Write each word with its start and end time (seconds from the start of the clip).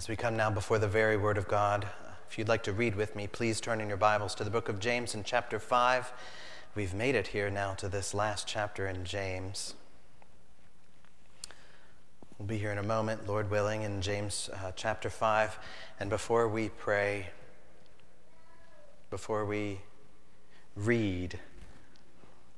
As 0.00 0.08
we 0.08 0.16
come 0.16 0.34
now 0.34 0.48
before 0.48 0.78
the 0.78 0.88
very 0.88 1.18
Word 1.18 1.36
of 1.36 1.46
God, 1.46 1.86
if 2.26 2.38
you'd 2.38 2.48
like 2.48 2.62
to 2.62 2.72
read 2.72 2.96
with 2.96 3.14
me, 3.14 3.26
please 3.26 3.60
turn 3.60 3.82
in 3.82 3.88
your 3.88 3.98
Bibles 3.98 4.34
to 4.36 4.44
the 4.44 4.50
book 4.50 4.70
of 4.70 4.80
James 4.80 5.14
in 5.14 5.24
chapter 5.24 5.58
5. 5.58 6.10
We've 6.74 6.94
made 6.94 7.14
it 7.14 7.26
here 7.26 7.50
now 7.50 7.74
to 7.74 7.86
this 7.86 8.14
last 8.14 8.48
chapter 8.48 8.86
in 8.86 9.04
James. 9.04 9.74
We'll 12.38 12.48
be 12.48 12.56
here 12.56 12.72
in 12.72 12.78
a 12.78 12.82
moment, 12.82 13.28
Lord 13.28 13.50
willing, 13.50 13.82
in 13.82 14.00
James 14.00 14.48
uh, 14.54 14.72
chapter 14.74 15.10
5. 15.10 15.58
And 16.00 16.08
before 16.08 16.48
we 16.48 16.70
pray, 16.70 17.26
before 19.10 19.44
we 19.44 19.80
read, 20.74 21.38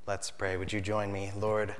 let's 0.07 0.31
pray. 0.31 0.55
Would 0.55 0.71
you 0.71 0.79
join 0.79 1.11
me? 1.11 1.33
Lord, 1.35 1.75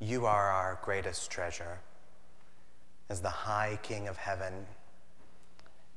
you 0.00 0.24
are 0.24 0.48
our 0.50 0.80
greatest 0.82 1.30
treasure 1.30 1.80
as 3.08 3.20
the 3.20 3.28
high 3.28 3.78
King 3.82 4.08
of 4.08 4.16
heaven. 4.16 4.66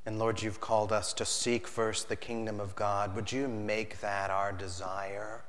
And 0.06 0.18
Lord, 0.18 0.42
you've 0.42 0.62
called 0.62 0.92
us 0.92 1.14
to 1.14 1.26
seek 1.26 1.68
first 1.68 2.10
the 2.10 2.16
kingdom 2.16 2.60
of 2.60 2.76
God. 2.76 3.16
Would 3.16 3.32
you 3.32 3.48
make 3.48 4.00
that 4.02 4.30
our 4.30 4.52
desire? 4.52 5.44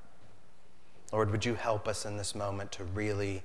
Lord, 1.12 1.31
would 1.31 1.45
you 1.45 1.55
help 1.55 1.89
us 1.89 2.05
in 2.05 2.17
this 2.17 2.34
moment 2.34 2.73
to 2.73 2.84
really 2.84 3.43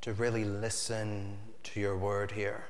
to 0.00 0.12
really 0.12 0.44
listen 0.44 1.38
to 1.62 1.80
your 1.80 1.96
word 1.96 2.32
here? 2.32 2.64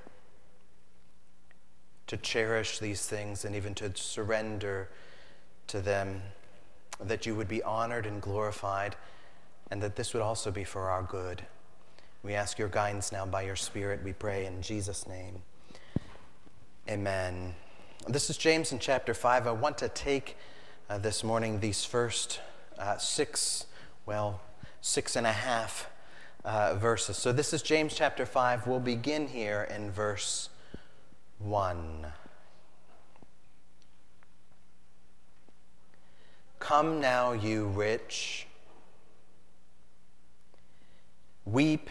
To 2.09 2.17
cherish 2.17 2.79
these 2.79 3.07
things 3.07 3.45
and 3.45 3.57
even 3.57 3.75
to 3.77 3.91
surrender 3.97 4.89
to 5.69 5.81
them, 5.81 6.23
that 7.01 7.27
you 7.27 7.35
would 7.35 7.49
be 7.49 7.63
honored 7.63 8.07
and 8.07 8.23
glorified, 8.23 8.95
and 9.71 9.83
that 9.83 9.97
this 9.97 10.15
would 10.15 10.23
also 10.23 10.51
be 10.51 10.63
for 10.63 10.91
our 10.91 11.03
good. 11.03 11.43
We 12.25 12.33
ask 12.33 12.59
your 12.59 12.69
guidance 12.69 13.13
now 13.13 13.27
by 13.27 13.43
your 13.43 13.55
Spirit, 13.55 14.01
we 14.03 14.15
pray 14.15 14.47
in 14.47 14.63
Jesus' 14.63 15.07
name. 15.07 15.43
Amen. 16.89 17.55
This 18.09 18.31
is 18.31 18.39
James 18.39 18.73
in 18.73 18.79
chapter 18.79 19.13
5. 19.13 19.47
I 19.47 19.53
want 19.53 19.77
to 19.79 19.91
take 19.91 20.39
uh, 20.89 20.97
this 20.97 21.23
morning 21.23 21.61
these 21.61 21.85
first 21.85 22.41
uh, 22.79 22.97
six, 22.97 23.67
well, 24.07 24.41
six 24.81 25.17
and 25.17 25.27
a 25.27 25.33
half 25.33 25.91
uh, 26.47 26.77
verses. 26.77 27.19
So 27.19 27.31
this 27.31 27.53
is 27.53 27.61
James 27.61 27.95
chapter 27.95 28.25
5. 28.25 28.67
We'll 28.67 28.81
begin 28.81 29.29
here 29.29 29.69
in 29.71 29.91
verse 29.91 30.49
1. 31.41 32.07
Come 36.59 37.03
now, 37.03 37.33
you 37.33 37.67
rich, 37.67 38.47
weep 41.45 41.91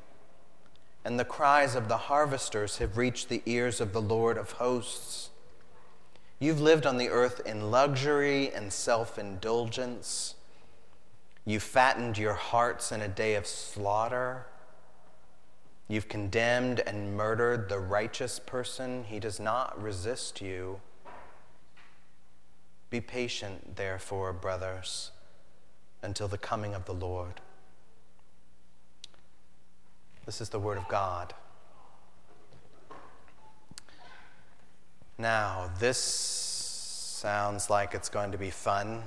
and 1.03 1.19
the 1.19 1.25
cries 1.25 1.75
of 1.75 1.87
the 1.87 1.97
harvesters 1.97 2.77
have 2.77 2.97
reached 2.97 3.29
the 3.29 3.41
ears 3.45 3.81
of 3.81 3.93
the 3.93 4.01
Lord 4.01 4.37
of 4.37 4.53
hosts. 4.53 5.29
You've 6.39 6.61
lived 6.61 6.85
on 6.85 6.97
the 6.97 7.09
earth 7.09 7.41
in 7.45 7.71
luxury 7.71 8.51
and 8.51 8.71
self 8.71 9.17
indulgence. 9.17 10.35
You 11.45 11.59
fattened 11.59 12.17
your 12.17 12.33
hearts 12.33 12.91
in 12.91 13.01
a 13.01 13.07
day 13.07 13.35
of 13.35 13.47
slaughter. 13.47 14.45
You've 15.87 16.07
condemned 16.07 16.79
and 16.79 17.17
murdered 17.17 17.67
the 17.67 17.79
righteous 17.79 18.39
person. 18.39 19.03
He 19.03 19.19
does 19.19 19.39
not 19.39 19.81
resist 19.81 20.39
you. 20.39 20.79
Be 22.89 23.01
patient, 23.01 23.75
therefore, 23.75 24.33
brothers, 24.33 25.11
until 26.01 26.27
the 26.27 26.37
coming 26.37 26.73
of 26.73 26.85
the 26.85 26.93
Lord. 26.93 27.41
This 30.31 30.39
is 30.39 30.47
the 30.47 30.59
Word 30.59 30.77
of 30.77 30.87
God. 30.87 31.33
Now, 35.17 35.69
this 35.77 35.97
sounds 35.97 37.69
like 37.69 37.93
it's 37.93 38.07
going 38.07 38.31
to 38.31 38.37
be 38.37 38.49
fun, 38.49 39.03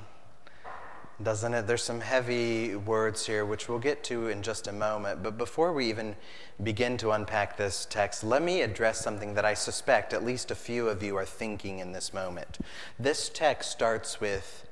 doesn't 1.22 1.54
it? 1.54 1.66
There's 1.66 1.82
some 1.82 2.02
heavy 2.02 2.76
words 2.76 3.24
here, 3.24 3.46
which 3.46 3.70
we'll 3.70 3.78
get 3.78 4.04
to 4.04 4.28
in 4.28 4.42
just 4.42 4.66
a 4.66 4.72
moment. 4.74 5.22
But 5.22 5.38
before 5.38 5.72
we 5.72 5.88
even 5.88 6.14
begin 6.62 6.98
to 6.98 7.12
unpack 7.12 7.56
this 7.56 7.86
text, 7.88 8.22
let 8.22 8.42
me 8.42 8.60
address 8.60 9.00
something 9.00 9.32
that 9.32 9.46
I 9.46 9.54
suspect 9.54 10.12
at 10.12 10.22
least 10.22 10.50
a 10.50 10.54
few 10.54 10.90
of 10.90 11.02
you 11.02 11.16
are 11.16 11.24
thinking 11.24 11.78
in 11.78 11.92
this 11.92 12.12
moment. 12.12 12.58
This 12.98 13.30
text 13.30 13.70
starts 13.70 14.20
with 14.20 14.66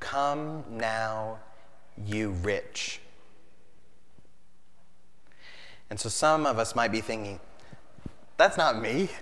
Come 0.00 0.64
now, 0.70 1.40
you 2.02 2.30
rich. 2.30 3.02
And 5.90 5.98
so 5.98 6.08
some 6.08 6.46
of 6.46 6.58
us 6.58 6.74
might 6.74 6.92
be 6.92 7.00
thinking, 7.00 7.40
that's 8.36 8.56
not 8.56 8.80
me. 8.80 9.10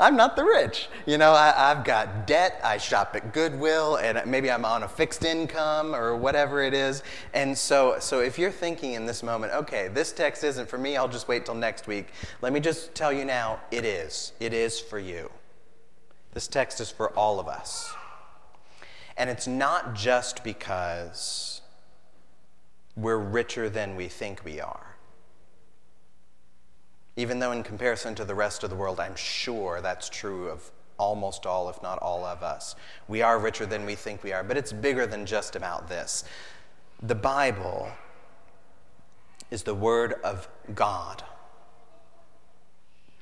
I'm 0.00 0.16
not 0.16 0.34
the 0.34 0.44
rich. 0.44 0.88
You 1.06 1.18
know, 1.18 1.32
I, 1.32 1.52
have 1.74 1.84
got 1.84 2.26
debt, 2.26 2.60
I 2.64 2.78
shop 2.78 3.14
at 3.14 3.32
Goodwill, 3.32 3.96
and 3.96 4.20
maybe 4.28 4.50
I'm 4.50 4.64
on 4.64 4.82
a 4.82 4.88
fixed 4.88 5.24
income 5.24 5.94
or 5.94 6.16
whatever 6.16 6.62
it 6.62 6.74
is. 6.74 7.02
And 7.34 7.56
so, 7.56 7.96
so 8.00 8.20
if 8.20 8.38
you're 8.38 8.50
thinking 8.50 8.94
in 8.94 9.04
this 9.04 9.22
moment, 9.22 9.52
okay, 9.52 9.88
this 9.88 10.10
text 10.10 10.42
isn't 10.42 10.68
for 10.68 10.78
me, 10.78 10.96
I'll 10.96 11.06
just 11.06 11.28
wait 11.28 11.44
till 11.44 11.54
next 11.54 11.86
week, 11.86 12.08
let 12.40 12.52
me 12.52 12.60
just 12.60 12.94
tell 12.94 13.12
you 13.12 13.24
now, 13.24 13.60
it 13.70 13.84
is. 13.84 14.32
It 14.40 14.52
is 14.52 14.80
for 14.80 14.98
you. 14.98 15.30
This 16.32 16.48
text 16.48 16.80
is 16.80 16.90
for 16.90 17.10
all 17.10 17.38
of 17.38 17.46
us. 17.46 17.92
And 19.16 19.28
it's 19.28 19.46
not 19.46 19.94
just 19.94 20.42
because 20.42 21.51
we're 22.96 23.18
richer 23.18 23.68
than 23.68 23.96
we 23.96 24.08
think 24.08 24.44
we 24.44 24.60
are. 24.60 24.96
Even 27.16 27.38
though, 27.38 27.52
in 27.52 27.62
comparison 27.62 28.14
to 28.14 28.24
the 28.24 28.34
rest 28.34 28.62
of 28.62 28.70
the 28.70 28.76
world, 28.76 28.98
I'm 28.98 29.16
sure 29.16 29.80
that's 29.80 30.08
true 30.08 30.48
of 30.48 30.70
almost 30.98 31.46
all, 31.46 31.68
if 31.68 31.82
not 31.82 31.98
all 31.98 32.24
of 32.24 32.42
us. 32.42 32.74
We 33.08 33.22
are 33.22 33.38
richer 33.38 33.66
than 33.66 33.84
we 33.84 33.94
think 33.94 34.22
we 34.22 34.32
are, 34.32 34.42
but 34.42 34.56
it's 34.56 34.72
bigger 34.72 35.06
than 35.06 35.26
just 35.26 35.56
about 35.56 35.88
this. 35.88 36.24
The 37.02 37.14
Bible 37.14 37.90
is 39.50 39.64
the 39.64 39.74
Word 39.74 40.14
of 40.24 40.48
God. 40.74 41.22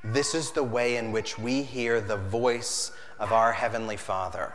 This 0.05 0.35
is 0.35 0.53
the 0.53 0.63
way 0.63 0.97
in 0.97 1.13
which 1.13 1.39
we 1.39 1.63
hear 1.63 2.01
the 2.01 2.17
voice 2.17 2.93
of 3.19 3.33
our 3.33 3.53
Heavenly 3.53 3.97
Father. 3.97 4.55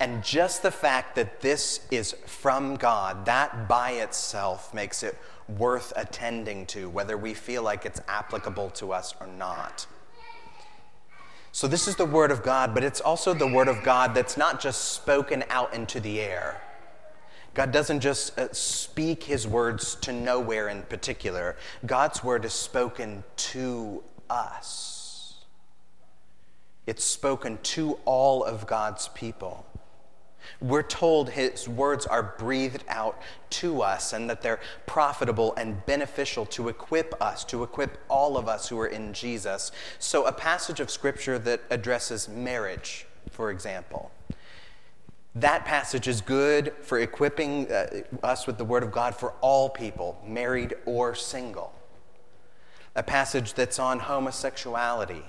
And 0.00 0.24
just 0.24 0.62
the 0.62 0.70
fact 0.70 1.14
that 1.16 1.42
this 1.42 1.86
is 1.90 2.12
from 2.24 2.76
God, 2.76 3.26
that 3.26 3.68
by 3.68 3.92
itself 3.92 4.72
makes 4.72 5.02
it 5.02 5.16
worth 5.46 5.92
attending 5.94 6.64
to, 6.66 6.88
whether 6.88 7.18
we 7.18 7.34
feel 7.34 7.62
like 7.62 7.84
it's 7.84 8.00
applicable 8.08 8.70
to 8.70 8.94
us 8.94 9.14
or 9.20 9.26
not. 9.26 9.86
So, 11.52 11.68
this 11.68 11.86
is 11.86 11.96
the 11.96 12.06
Word 12.06 12.30
of 12.30 12.42
God, 12.42 12.72
but 12.74 12.82
it's 12.82 13.00
also 13.00 13.34
the 13.34 13.46
Word 13.46 13.68
of 13.68 13.82
God 13.82 14.14
that's 14.14 14.38
not 14.38 14.60
just 14.60 14.92
spoken 14.92 15.44
out 15.50 15.74
into 15.74 16.00
the 16.00 16.20
air. 16.20 16.62
God 17.52 17.72
doesn't 17.72 18.00
just 18.00 18.38
uh, 18.38 18.52
speak 18.52 19.24
His 19.24 19.46
words 19.46 19.96
to 19.96 20.12
nowhere 20.12 20.68
in 20.68 20.82
particular, 20.82 21.56
God's 21.84 22.24
Word 22.24 22.44
is 22.44 22.52
spoken 22.52 23.24
to 23.36 24.02
us. 24.30 25.34
It's 26.86 27.04
spoken 27.04 27.58
to 27.64 27.98
all 28.04 28.44
of 28.44 28.66
God's 28.66 29.08
people. 29.08 29.66
We're 30.60 30.82
told 30.82 31.30
his 31.30 31.68
words 31.68 32.06
are 32.06 32.34
breathed 32.38 32.84
out 32.88 33.20
to 33.50 33.82
us 33.82 34.12
and 34.12 34.28
that 34.28 34.42
they're 34.42 34.60
profitable 34.86 35.54
and 35.56 35.84
beneficial 35.86 36.46
to 36.46 36.68
equip 36.68 37.20
us, 37.20 37.44
to 37.46 37.62
equip 37.62 37.98
all 38.08 38.36
of 38.36 38.48
us 38.48 38.68
who 38.68 38.78
are 38.78 38.86
in 38.86 39.12
Jesus. 39.12 39.72
So, 39.98 40.26
a 40.26 40.32
passage 40.32 40.80
of 40.80 40.90
scripture 40.90 41.38
that 41.40 41.62
addresses 41.70 42.28
marriage, 42.28 43.06
for 43.30 43.50
example, 43.50 44.10
that 45.34 45.64
passage 45.64 46.08
is 46.08 46.20
good 46.20 46.72
for 46.82 46.98
equipping 46.98 47.70
uh, 47.70 48.02
us 48.22 48.46
with 48.46 48.58
the 48.58 48.64
Word 48.64 48.82
of 48.82 48.90
God 48.90 49.14
for 49.14 49.32
all 49.40 49.68
people, 49.68 50.20
married 50.26 50.74
or 50.86 51.14
single. 51.14 51.72
A 52.96 53.02
passage 53.02 53.54
that's 53.54 53.78
on 53.78 54.00
homosexuality 54.00 55.24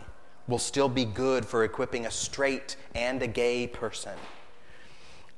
will 0.47 0.57
still 0.57 0.89
be 0.89 1.05
good 1.05 1.45
for 1.45 1.63
equipping 1.63 2.07
a 2.07 2.11
straight 2.11 2.75
and 2.95 3.21
a 3.21 3.27
gay 3.27 3.67
person 3.67 4.17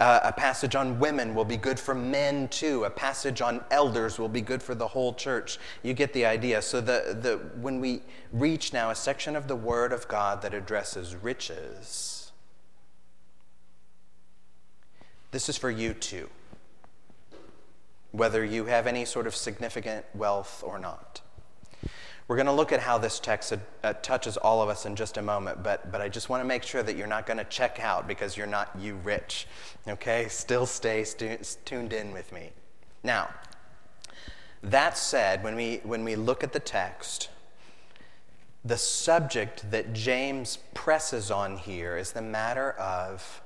Uh, 0.03 0.19
a 0.25 0.33
passage 0.33 0.75
on 0.75 0.99
women 0.99 1.33
will 1.33 1.45
be 1.45 1.55
good 1.55 1.79
for 1.79 1.95
men 1.95 2.49
too. 2.49 2.83
A 2.83 2.89
passage 2.89 3.39
on 3.39 3.63
elders 3.71 4.19
will 4.19 4.27
be 4.27 4.41
good 4.41 4.61
for 4.61 4.75
the 4.75 4.85
whole 4.85 5.13
church. 5.13 5.57
You 5.81 5.93
get 5.93 6.11
the 6.11 6.25
idea. 6.25 6.61
So 6.61 6.81
the, 6.81 7.17
the, 7.21 7.37
when 7.61 7.79
we 7.79 8.01
reach 8.33 8.73
now 8.73 8.89
a 8.89 8.95
section 8.95 9.33
of 9.33 9.47
the 9.47 9.55
Word 9.55 9.93
of 9.93 10.09
God 10.09 10.41
that 10.41 10.53
addresses 10.53 11.15
riches, 11.15 12.33
this 15.31 15.47
is 15.47 15.55
for 15.55 15.71
you 15.71 15.93
too, 15.93 16.29
whether 18.11 18.43
you 18.43 18.65
have 18.65 18.87
any 18.87 19.05
sort 19.05 19.25
of 19.25 19.33
significant 19.33 20.05
wealth 20.13 20.61
or 20.67 20.79
not. 20.79 21.21
We're 22.27 22.37
going 22.37 22.45
to 22.45 22.53
look 22.53 22.71
at 22.71 22.79
how 22.79 22.97
this 22.97 23.19
text 23.19 23.53
uh, 23.83 23.93
touches 24.01 24.37
all 24.37 24.61
of 24.61 24.69
us 24.69 24.85
in 24.85 24.95
just 24.95 25.17
a 25.17 25.21
moment, 25.21 25.61
but, 25.61 25.91
but 25.91 25.99
I 25.99 26.07
just 26.07 26.29
want 26.29 26.41
to 26.41 26.45
make 26.45 26.63
sure 26.63 26.81
that 26.81 26.95
you're 26.95 27.07
not 27.07 27.25
going 27.25 27.37
to 27.37 27.43
check 27.43 27.79
out 27.81 28.07
because 28.07 28.37
you're 28.37 28.47
not 28.47 28.69
you 28.79 28.95
rich. 29.03 29.45
Okay? 29.87 30.27
Still 30.29 30.65
stay 30.65 31.03
stu- 31.03 31.37
tuned 31.65 31.91
in 31.91 32.13
with 32.13 32.31
me. 32.31 32.51
Now, 33.03 33.29
that 34.61 34.97
said, 34.97 35.43
when 35.43 35.55
we, 35.55 35.81
when 35.83 36.05
we 36.05 36.15
look 36.15 36.45
at 36.45 36.53
the 36.53 36.61
text, 36.61 37.29
the 38.63 38.77
subject 38.77 39.69
that 39.71 39.91
James 39.91 40.59
presses 40.73 41.29
on 41.29 41.57
here 41.57 41.97
is 41.97 42.13
the 42.13 42.21
matter 42.21 42.71
of 42.71 43.41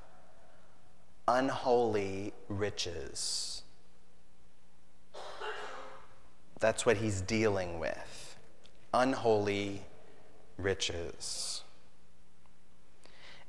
unholy 1.27 2.33
riches. 2.47 3.63
That's 6.59 6.85
what 6.85 6.97
he's 6.97 7.21
dealing 7.21 7.80
with 7.80 8.26
unholy 8.94 9.81
riches. 10.57 11.63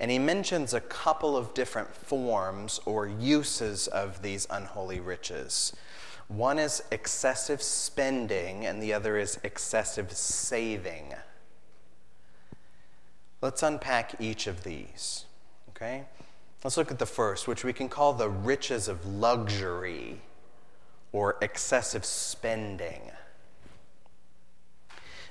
And 0.01 0.11
he 0.11 0.19
mentions 0.19 0.75
a 0.75 0.81
couple 0.81 1.37
of 1.37 1.55
different 1.55 1.95
forms 1.95 2.81
or 2.85 3.07
uses 3.07 3.89
of 3.89 4.23
these 4.23 4.47
unholy 4.51 5.01
riches. 5.01 5.73
One 6.29 6.59
is 6.59 6.83
excessive 6.93 7.63
spending, 7.63 8.67
and 8.67 8.83
the 8.83 8.93
other 8.93 9.17
is 9.17 9.41
excessive 9.43 10.13
saving. 10.13 11.15
Let's 13.41 13.63
unpack 13.63 14.21
each 14.21 14.47
of 14.47 14.63
these. 14.63 15.25
Okay? 15.71 16.05
Let's 16.63 16.77
look 16.77 16.91
at 16.91 16.99
the 16.99 17.07
first, 17.07 17.49
which 17.49 17.65
we 17.65 17.73
can 17.73 17.89
call 17.89 18.13
the 18.13 18.29
riches 18.29 18.89
of 18.89 19.07
luxury 19.07 20.21
or 21.13 21.37
excessive 21.41 22.05
spending. 22.05 23.01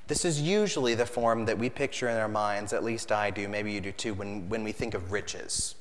This 0.07 0.23
is 0.23 0.41
usually 0.41 0.95
the 0.95 1.05
form 1.05 1.45
that 1.45 1.57
we 1.57 1.69
picture 1.69 2.07
in 2.07 2.17
our 2.17 2.29
minds, 2.29 2.71
at 2.71 2.83
least 2.83 3.11
I 3.11 3.29
do, 3.29 3.49
maybe 3.49 3.73
you 3.73 3.81
do 3.81 3.91
too, 3.91 4.13
when, 4.13 4.47
when 4.47 4.63
we 4.63 4.71
think 4.71 4.93
of 4.93 5.11
riches. 5.11 5.75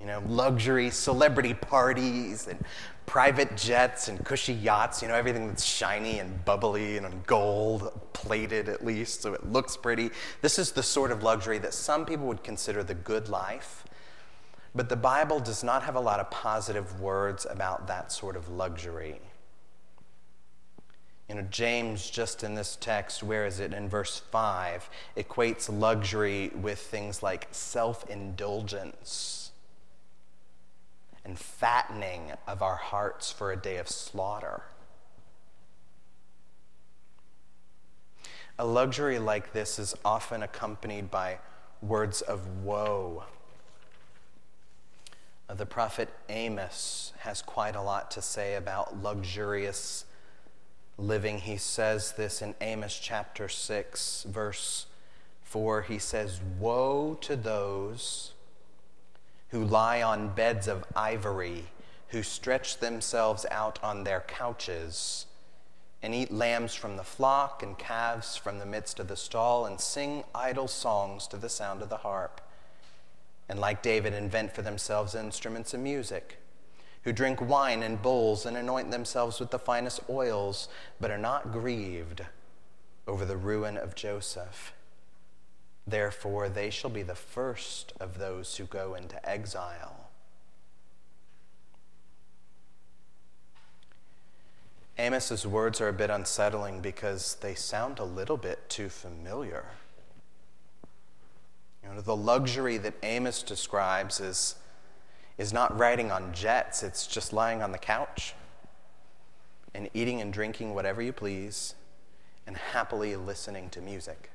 You 0.00 0.06
know, 0.06 0.22
luxury, 0.26 0.90
celebrity 0.90 1.54
parties, 1.54 2.46
and 2.46 2.64
private 3.06 3.56
jets 3.56 4.08
and 4.08 4.24
cushy 4.24 4.52
yachts, 4.52 5.02
you 5.02 5.08
know, 5.08 5.14
everything 5.14 5.48
that's 5.48 5.64
shiny 5.64 6.20
and 6.20 6.44
bubbly 6.44 6.98
and 6.98 7.26
gold 7.26 8.00
plated 8.12 8.68
at 8.68 8.84
least, 8.84 9.22
so 9.22 9.34
it 9.34 9.50
looks 9.50 9.76
pretty. 9.76 10.10
This 10.40 10.58
is 10.58 10.72
the 10.72 10.82
sort 10.82 11.10
of 11.10 11.22
luxury 11.22 11.58
that 11.58 11.74
some 11.74 12.06
people 12.06 12.26
would 12.26 12.44
consider 12.44 12.84
the 12.84 12.94
good 12.94 13.28
life. 13.28 13.84
But 14.74 14.88
the 14.88 14.96
Bible 14.96 15.40
does 15.40 15.62
not 15.62 15.82
have 15.82 15.96
a 15.96 16.00
lot 16.00 16.20
of 16.20 16.30
positive 16.30 17.00
words 17.00 17.46
about 17.48 17.86
that 17.88 18.12
sort 18.12 18.36
of 18.36 18.48
luxury. 18.48 19.20
You 21.32 21.40
know, 21.40 21.48
James, 21.50 22.10
just 22.10 22.44
in 22.44 22.56
this 22.56 22.76
text, 22.78 23.22
where 23.22 23.46
is 23.46 23.58
it? 23.58 23.72
In 23.72 23.88
verse 23.88 24.18
5, 24.18 24.90
equates 25.16 25.66
luxury 25.72 26.50
with 26.54 26.78
things 26.78 27.22
like 27.22 27.48
self 27.52 28.04
indulgence 28.10 29.50
and 31.24 31.38
fattening 31.38 32.32
of 32.46 32.60
our 32.60 32.76
hearts 32.76 33.32
for 33.32 33.50
a 33.50 33.56
day 33.56 33.78
of 33.78 33.88
slaughter. 33.88 34.60
A 38.58 38.66
luxury 38.66 39.18
like 39.18 39.54
this 39.54 39.78
is 39.78 39.94
often 40.04 40.42
accompanied 40.42 41.10
by 41.10 41.38
words 41.80 42.20
of 42.20 42.46
woe. 42.62 43.24
Uh, 45.48 45.54
the 45.54 45.64
prophet 45.64 46.10
Amos 46.28 47.14
has 47.20 47.40
quite 47.40 47.74
a 47.74 47.80
lot 47.80 48.10
to 48.10 48.20
say 48.20 48.54
about 48.54 49.02
luxurious 49.02 50.04
living. 50.98 51.38
He 51.38 51.56
says 51.56 52.12
this 52.12 52.42
in 52.42 52.54
Amos 52.60 52.98
chapter 52.98 53.48
6, 53.48 54.24
verse 54.28 54.86
4. 55.44 55.82
He 55.82 55.98
says, 55.98 56.40
Woe 56.58 57.18
to 57.20 57.36
those 57.36 58.32
who 59.48 59.64
lie 59.64 60.02
on 60.02 60.34
beds 60.34 60.68
of 60.68 60.84
ivory, 60.96 61.64
who 62.08 62.22
stretch 62.22 62.78
themselves 62.78 63.44
out 63.50 63.78
on 63.82 64.04
their 64.04 64.20
couches, 64.20 65.26
and 66.02 66.14
eat 66.14 66.32
lambs 66.32 66.74
from 66.74 66.96
the 66.96 67.04
flock 67.04 67.62
and 67.62 67.78
calves 67.78 68.36
from 68.36 68.58
the 68.58 68.66
midst 68.66 68.98
of 68.98 69.08
the 69.08 69.16
stall, 69.16 69.66
and 69.66 69.80
sing 69.80 70.24
idle 70.34 70.68
songs 70.68 71.26
to 71.26 71.36
the 71.36 71.48
sound 71.48 71.82
of 71.82 71.88
the 71.88 71.98
harp, 71.98 72.40
and 73.48 73.58
like 73.60 73.82
David, 73.82 74.14
invent 74.14 74.54
for 74.54 74.62
themselves 74.62 75.14
instruments 75.14 75.74
of 75.74 75.80
music 75.80 76.38
who 77.02 77.12
drink 77.12 77.40
wine 77.40 77.82
in 77.82 77.96
bowls 77.96 78.46
and 78.46 78.56
anoint 78.56 78.90
themselves 78.90 79.40
with 79.40 79.50
the 79.50 79.58
finest 79.58 80.00
oils, 80.08 80.68
but 81.00 81.10
are 81.10 81.18
not 81.18 81.52
grieved 81.52 82.22
over 83.06 83.24
the 83.24 83.36
ruin 83.36 83.76
of 83.76 83.94
Joseph. 83.94 84.72
Therefore, 85.86 86.48
they 86.48 86.70
shall 86.70 86.90
be 86.90 87.02
the 87.02 87.14
first 87.14 87.92
of 87.98 88.18
those 88.18 88.56
who 88.56 88.64
go 88.64 88.94
into 88.94 89.28
exile. 89.28 90.08
Amos's 94.98 95.46
words 95.46 95.80
are 95.80 95.88
a 95.88 95.92
bit 95.92 96.10
unsettling 96.10 96.80
because 96.80 97.36
they 97.36 97.54
sound 97.54 97.98
a 97.98 98.04
little 98.04 98.36
bit 98.36 98.68
too 98.68 98.88
familiar. 98.88 99.64
You 101.82 101.94
know, 101.94 102.00
the 102.00 102.14
luxury 102.14 102.76
that 102.78 102.94
Amos 103.02 103.42
describes 103.42 104.20
is 104.20 104.54
is 105.38 105.52
not 105.52 105.76
riding 105.76 106.10
on 106.10 106.32
jets, 106.32 106.82
it's 106.82 107.06
just 107.06 107.32
lying 107.32 107.62
on 107.62 107.72
the 107.72 107.78
couch 107.78 108.34
and 109.74 109.88
eating 109.94 110.20
and 110.20 110.32
drinking 110.32 110.74
whatever 110.74 111.00
you 111.00 111.12
please 111.12 111.74
and 112.46 112.56
happily 112.56 113.16
listening 113.16 113.70
to 113.70 113.80
music. 113.80 114.30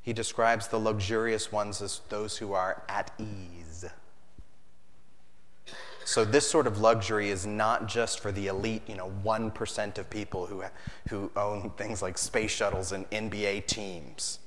He 0.00 0.12
describes 0.12 0.68
the 0.68 0.78
luxurious 0.78 1.52
ones 1.52 1.82
as 1.82 2.00
those 2.08 2.38
who 2.38 2.52
are 2.52 2.82
at 2.88 3.10
ease. 3.18 3.84
So, 6.04 6.24
this 6.24 6.48
sort 6.48 6.66
of 6.66 6.78
luxury 6.78 7.28
is 7.28 7.46
not 7.46 7.86
just 7.86 8.20
for 8.20 8.32
the 8.32 8.46
elite, 8.46 8.80
you 8.86 8.94
know, 8.94 9.12
1% 9.22 9.98
of 9.98 10.08
people 10.08 10.46
who, 10.46 10.64
who 11.10 11.30
own 11.36 11.68
things 11.76 12.00
like 12.00 12.16
space 12.16 12.50
shuttles 12.50 12.92
and 12.92 13.08
NBA 13.10 13.66
teams. 13.66 14.38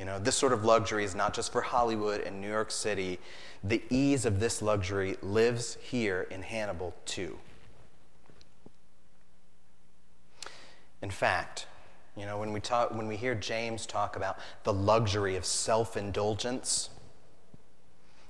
You 0.00 0.06
know, 0.06 0.18
this 0.18 0.34
sort 0.34 0.54
of 0.54 0.64
luxury 0.64 1.04
is 1.04 1.14
not 1.14 1.34
just 1.34 1.52
for 1.52 1.60
Hollywood 1.60 2.22
and 2.22 2.40
New 2.40 2.48
York 2.48 2.70
City. 2.70 3.18
The 3.62 3.82
ease 3.90 4.24
of 4.24 4.40
this 4.40 4.62
luxury 4.62 5.18
lives 5.20 5.76
here 5.78 6.26
in 6.30 6.40
Hannibal 6.40 6.94
too. 7.04 7.38
In 11.02 11.10
fact, 11.10 11.66
you 12.16 12.24
know, 12.24 12.38
when 12.38 12.50
we, 12.54 12.60
talk, 12.60 12.94
when 12.94 13.08
we 13.08 13.16
hear 13.16 13.34
James 13.34 13.84
talk 13.84 14.16
about 14.16 14.38
the 14.64 14.72
luxury 14.72 15.36
of 15.36 15.44
self 15.44 15.98
indulgence, 15.98 16.88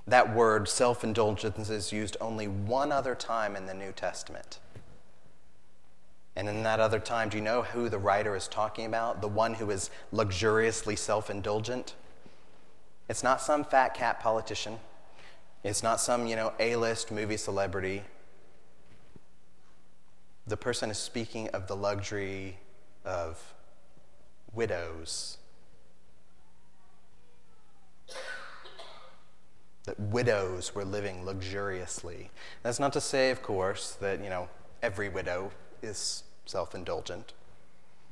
that 0.05 0.35
word 0.35 0.67
self 0.67 1.05
indulgence 1.05 1.69
is 1.69 1.93
used 1.93 2.17
only 2.19 2.49
one 2.49 2.91
other 2.91 3.15
time 3.15 3.55
in 3.55 3.65
the 3.65 3.73
New 3.73 3.93
Testament. 3.93 4.59
And 6.35 6.47
in 6.47 6.63
that 6.63 6.79
other 6.79 6.99
time, 6.99 7.29
do 7.29 7.37
you 7.37 7.43
know 7.43 7.63
who 7.63 7.89
the 7.89 7.97
writer 7.97 8.35
is 8.35 8.47
talking 8.47 8.85
about? 8.85 9.21
The 9.21 9.27
one 9.27 9.55
who 9.55 9.69
is 9.69 9.89
luxuriously 10.11 10.95
self 10.95 11.29
indulgent? 11.29 11.95
It's 13.09 13.23
not 13.23 13.41
some 13.41 13.65
fat 13.65 13.93
cat 13.93 14.21
politician. 14.21 14.79
It's 15.63 15.83
not 15.83 15.99
some, 15.99 16.25
you 16.27 16.35
know, 16.35 16.53
A 16.59 16.75
list 16.77 17.11
movie 17.11 17.37
celebrity. 17.37 18.03
The 20.47 20.57
person 20.57 20.89
is 20.89 20.97
speaking 20.97 21.49
of 21.49 21.67
the 21.67 21.75
luxury 21.75 22.57
of 23.03 23.53
widows. 24.53 25.37
That 29.83 29.99
widows 29.99 30.73
were 30.73 30.85
living 30.85 31.25
luxuriously. 31.25 32.31
That's 32.63 32.79
not 32.79 32.93
to 32.93 33.01
say, 33.01 33.31
of 33.31 33.41
course, 33.41 33.97
that, 33.99 34.23
you 34.23 34.29
know, 34.29 34.47
every 34.81 35.09
widow 35.09 35.51
is 35.81 36.23
self 36.45 36.75
indulgent. 36.75 37.33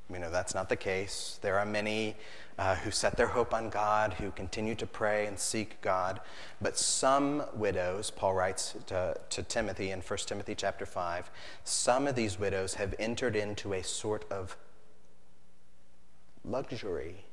We 0.10 0.18
know 0.18 0.32
that's 0.32 0.56
not 0.56 0.70
the 0.70 0.76
case. 0.76 1.38
There 1.42 1.60
are 1.60 1.66
many 1.66 2.16
uh, 2.58 2.76
who 2.76 2.92
set 2.92 3.16
their 3.16 3.28
hope 3.28 3.54
on 3.54 3.70
God, 3.70 4.14
who 4.14 4.32
continue 4.32 4.76
to 4.76 4.88
pray 4.88 5.28
and 5.28 5.38
seek 5.38 5.80
God. 5.82 6.20
But 6.60 6.78
some 6.78 7.44
widows, 7.54 8.10
Paul 8.10 8.34
writes 8.34 8.76
to, 8.88 9.16
to 9.30 9.44
Timothy 9.44 9.92
in 9.92 10.02
1 10.02 10.20
Timothy 10.26 10.56
chapter 10.56 10.86
5, 10.86 11.30
some 11.64 12.08
of 12.08 12.16
these 12.16 12.40
widows 12.40 12.74
have 12.74 12.96
entered 12.98 13.36
into 13.36 13.74
a 13.74 13.84
sort 13.84 14.30
of 14.32 14.58
luxury. 16.44 17.24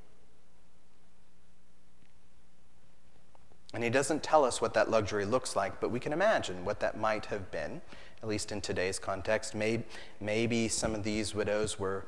And 3.74 3.82
he 3.82 3.90
doesn't 3.90 4.22
tell 4.22 4.44
us 4.44 4.60
what 4.60 4.74
that 4.74 4.90
luxury 4.90 5.24
looks 5.24 5.56
like, 5.56 5.80
but 5.80 5.90
we 5.90 5.98
can 5.98 6.12
imagine 6.12 6.64
what 6.64 6.80
that 6.80 6.98
might 6.98 7.26
have 7.26 7.50
been, 7.50 7.80
at 8.22 8.28
least 8.28 8.52
in 8.52 8.60
today's 8.60 8.98
context. 8.98 9.54
Maybe, 9.54 9.84
maybe 10.20 10.68
some 10.68 10.94
of 10.94 11.04
these 11.04 11.34
widows 11.34 11.78
were 11.78 12.06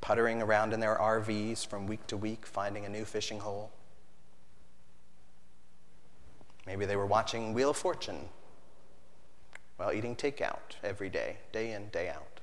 puttering 0.00 0.42
around 0.42 0.72
in 0.72 0.80
their 0.80 0.96
RVs 0.96 1.66
from 1.66 1.86
week 1.86 2.06
to 2.08 2.16
week, 2.16 2.46
finding 2.46 2.84
a 2.84 2.88
new 2.88 3.04
fishing 3.04 3.40
hole. 3.40 3.70
Maybe 6.66 6.86
they 6.86 6.96
were 6.96 7.06
watching 7.06 7.54
Wheel 7.54 7.70
of 7.70 7.76
Fortune 7.76 8.28
while 9.76 9.92
eating 9.92 10.14
takeout 10.14 10.76
every 10.84 11.08
day, 11.08 11.38
day 11.52 11.72
in, 11.72 11.88
day 11.88 12.08
out. 12.08 12.40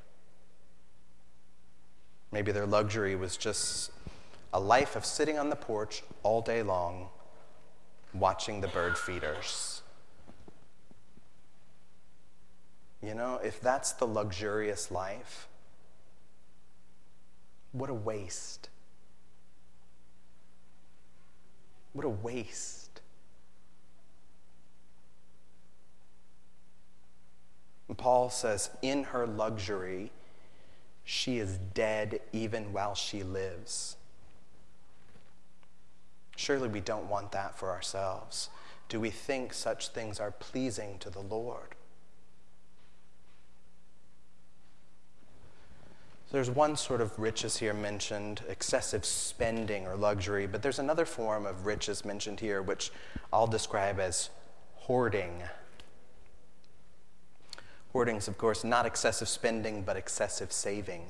Maybe 2.31 2.51
their 2.51 2.65
luxury 2.65 3.15
was 3.15 3.37
just 3.37 3.91
a 4.53 4.59
life 4.59 4.95
of 4.95 5.05
sitting 5.05 5.37
on 5.37 5.49
the 5.49 5.55
porch 5.55 6.03
all 6.23 6.41
day 6.41 6.61
long 6.61 7.09
watching 8.13 8.61
the 8.61 8.67
bird 8.67 8.97
feeders. 8.97 9.78
You 13.01 13.13
know, 13.13 13.39
if 13.43 13.61
that's 13.61 13.93
the 13.93 14.05
luxurious 14.05 14.91
life, 14.91 15.47
what 17.71 17.89
a 17.89 17.93
waste. 17.93 18.69
What 21.93 22.05
a 22.05 22.09
waste. 22.09 23.01
And 27.87 27.97
Paul 27.97 28.29
says, 28.29 28.69
in 28.81 29.05
her 29.05 29.25
luxury, 29.25 30.11
she 31.03 31.39
is 31.39 31.57
dead 31.73 32.19
even 32.31 32.71
while 32.73 32.95
she 32.95 33.23
lives. 33.23 33.95
Surely 36.35 36.67
we 36.67 36.79
don't 36.79 37.09
want 37.09 37.31
that 37.31 37.57
for 37.57 37.71
ourselves. 37.71 38.49
Do 38.89 38.99
we 38.99 39.09
think 39.09 39.53
such 39.53 39.89
things 39.89 40.19
are 40.19 40.31
pleasing 40.31 40.97
to 40.99 41.09
the 41.09 41.19
Lord? 41.19 41.75
There's 46.31 46.49
one 46.49 46.75
sort 46.75 47.01
of 47.01 47.17
riches 47.17 47.57
here 47.57 47.73
mentioned, 47.73 48.41
excessive 48.47 49.03
spending 49.03 49.87
or 49.87 49.95
luxury, 49.95 50.45
but 50.45 50.61
there's 50.61 50.77
another 50.77 51.05
form 51.05 51.47
of 51.47 51.65
riches 51.65 52.05
mentioned 52.05 52.39
here, 52.39 52.61
which 52.61 52.91
I'll 53.33 53.47
describe 53.47 53.99
as 53.99 54.29
hoarding. 54.75 55.41
Hoarding 57.93 58.17
is, 58.17 58.27
of 58.27 58.37
course, 58.37 58.63
not 58.63 58.85
excessive 58.85 59.27
spending, 59.27 59.81
but 59.81 59.97
excessive 59.97 60.51
saving. 60.51 61.05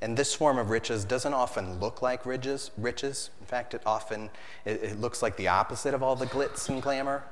And 0.00 0.16
this 0.16 0.32
form 0.32 0.58
of 0.58 0.70
riches 0.70 1.04
doesn't 1.04 1.34
often 1.34 1.80
look 1.80 2.02
like 2.02 2.26
riches. 2.26 2.70
riches. 2.76 3.30
In 3.40 3.46
fact, 3.46 3.74
it 3.74 3.82
often 3.84 4.30
it, 4.64 4.82
it 4.84 5.00
looks 5.00 5.20
like 5.20 5.36
the 5.36 5.48
opposite 5.48 5.94
of 5.94 6.02
all 6.02 6.14
the 6.14 6.26
glitz 6.26 6.68
and 6.68 6.80
glamour. 6.80 7.24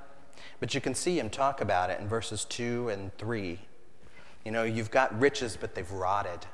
But 0.59 0.75
you 0.75 0.81
can 0.81 0.95
see 0.95 1.21
him 1.21 1.31
talk 1.31 1.61
about 1.61 1.91
it 1.91 2.01
in 2.01 2.09
verses 2.09 2.45
2 2.45 2.89
and 2.89 3.17
3 3.17 3.61
you 4.45 4.51
know, 4.51 4.65
you've 4.65 4.91
got 4.91 5.19
riches, 5.19 5.57
but 5.59 5.75
they've 5.75 5.91
rotted. 5.91 6.47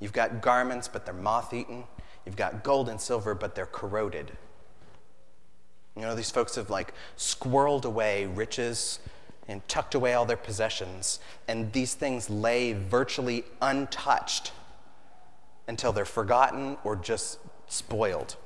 You've 0.00 0.12
got 0.12 0.42
garments, 0.42 0.88
but 0.88 1.04
they're 1.04 1.14
moth 1.14 1.52
eaten. 1.52 1.84
You've 2.24 2.36
got 2.36 2.62
gold 2.62 2.88
and 2.88 3.00
silver, 3.00 3.34
but 3.34 3.54
they're 3.54 3.66
corroded. 3.66 4.32
You 5.96 6.02
know, 6.02 6.14
these 6.14 6.30
folks 6.30 6.56
have 6.56 6.70
like 6.70 6.92
squirreled 7.16 7.84
away 7.84 8.26
riches 8.26 8.98
and 9.48 9.66
tucked 9.68 9.94
away 9.94 10.12
all 10.12 10.26
their 10.26 10.36
possessions, 10.36 11.20
and 11.46 11.72
these 11.72 11.94
things 11.94 12.28
lay 12.28 12.72
virtually 12.72 13.44
untouched 13.62 14.52
until 15.68 15.92
they're 15.92 16.04
forgotten 16.04 16.76
or 16.84 16.96
just 16.96 17.38
spoiled. 17.68 18.36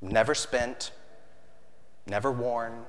Never 0.00 0.34
spent, 0.34 0.92
never 2.06 2.30
worn, 2.30 2.84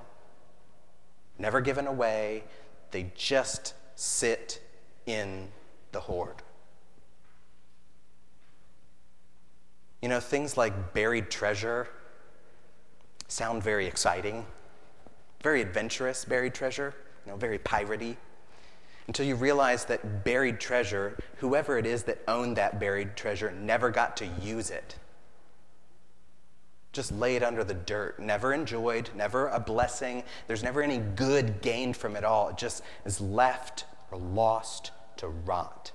never 1.39 1.62
given 1.62 1.88
away. 1.88 2.44
They 2.92 3.12
just 3.16 3.74
sit 3.98 4.62
in 5.08 5.48
the 5.92 6.00
hoard. 6.00 6.36
You 10.01 10.10
know, 10.10 10.20
things 10.20 10.56
like 10.56 10.94
buried 10.94 11.32
treasure 11.32 11.88
sound 13.27 13.63
very 13.63 13.88
exciting, 13.88 14.46
very 15.42 15.62
adventurous, 15.62 16.24
buried 16.25 16.54
treasure, 16.54 16.94
you 17.25 17.32
know, 17.32 17.38
very 17.38 17.58
piratey. 17.58 18.16
Until 19.08 19.25
you 19.25 19.36
realize 19.36 19.86
that 19.86 20.24
buried 20.24 20.60
treasure, 20.60 21.18
whoever 21.38 21.80
it 21.80 21.88
is 21.88 22.04
that 22.04 22.20
owned 22.27 22.58
that 22.58 22.80
buried 22.80 23.16
treasure, 23.16 23.51
never 23.51 23.89
got 23.89 24.16
to 24.18 24.27
use 24.42 24.70
it. 24.70 24.96
Just 26.92 27.12
laid 27.12 27.42
under 27.42 27.63
the 27.63 27.74
dirt, 27.74 28.20
never 28.20 28.54
enjoyed, 28.54 29.10
never 29.16 29.48
a 29.48 29.60
blessing. 29.60 30.24
There's 30.46 30.63
never 30.63 30.84
any 30.84 31.00
good 31.00 31.62
gained 31.62 31.98
from 31.98 32.16
it 32.16 32.24
all. 32.24 32.50
It 32.50 32.58
just 32.58 32.84
is 33.06 33.20
left 33.20 33.86
or 34.11 34.17
lost 34.17 34.91
to 35.17 35.27
rot. 35.27 35.91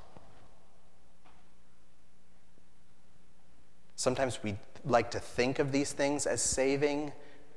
Sometimes 3.97 4.43
we 4.43 4.57
like 4.85 5.11
to 5.13 5.21
think 5.21 5.59
of 5.59 5.71
these 5.71 5.93
things 5.93 6.27
as 6.27 6.43
saving, 6.43 7.13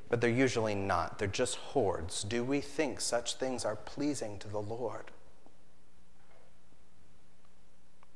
but 0.09 0.21
they're 0.21 0.29
usually 0.29 0.75
not. 0.75 1.17
They're 1.17 1.27
just 1.27 1.55
hoards. 1.55 2.23
Do 2.23 2.43
we 2.43 2.61
think 2.61 3.01
such 3.01 3.35
things 3.35 3.65
are 3.65 3.75
pleasing 3.75 4.37
to 4.39 4.47
the 4.47 4.61
Lord? 4.61 5.11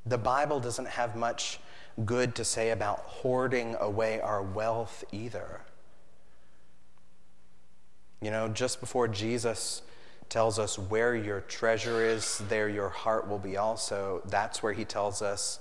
The 0.05 0.17
Bible 0.17 0.59
doesn't 0.59 0.87
have 0.89 1.15
much 1.15 1.59
good 2.05 2.35
to 2.35 2.45
say 2.45 2.69
about 2.69 2.99
hoarding 2.99 3.75
away 3.79 4.21
our 4.21 4.41
wealth 4.41 5.03
either. 5.11 5.61
You 8.21 8.31
know, 8.31 8.47
just 8.47 8.79
before 8.79 9.07
Jesus 9.07 9.81
tells 10.29 10.59
us 10.59 10.77
where 10.77 11.15
your 11.15 11.41
treasure 11.41 12.03
is, 12.05 12.37
there 12.49 12.69
your 12.69 12.89
heart 12.89 13.27
will 13.27 13.39
be 13.39 13.57
also. 13.57 14.21
That's 14.25 14.61
where 14.61 14.73
he 14.73 14.85
tells 14.85 15.21
us 15.21 15.59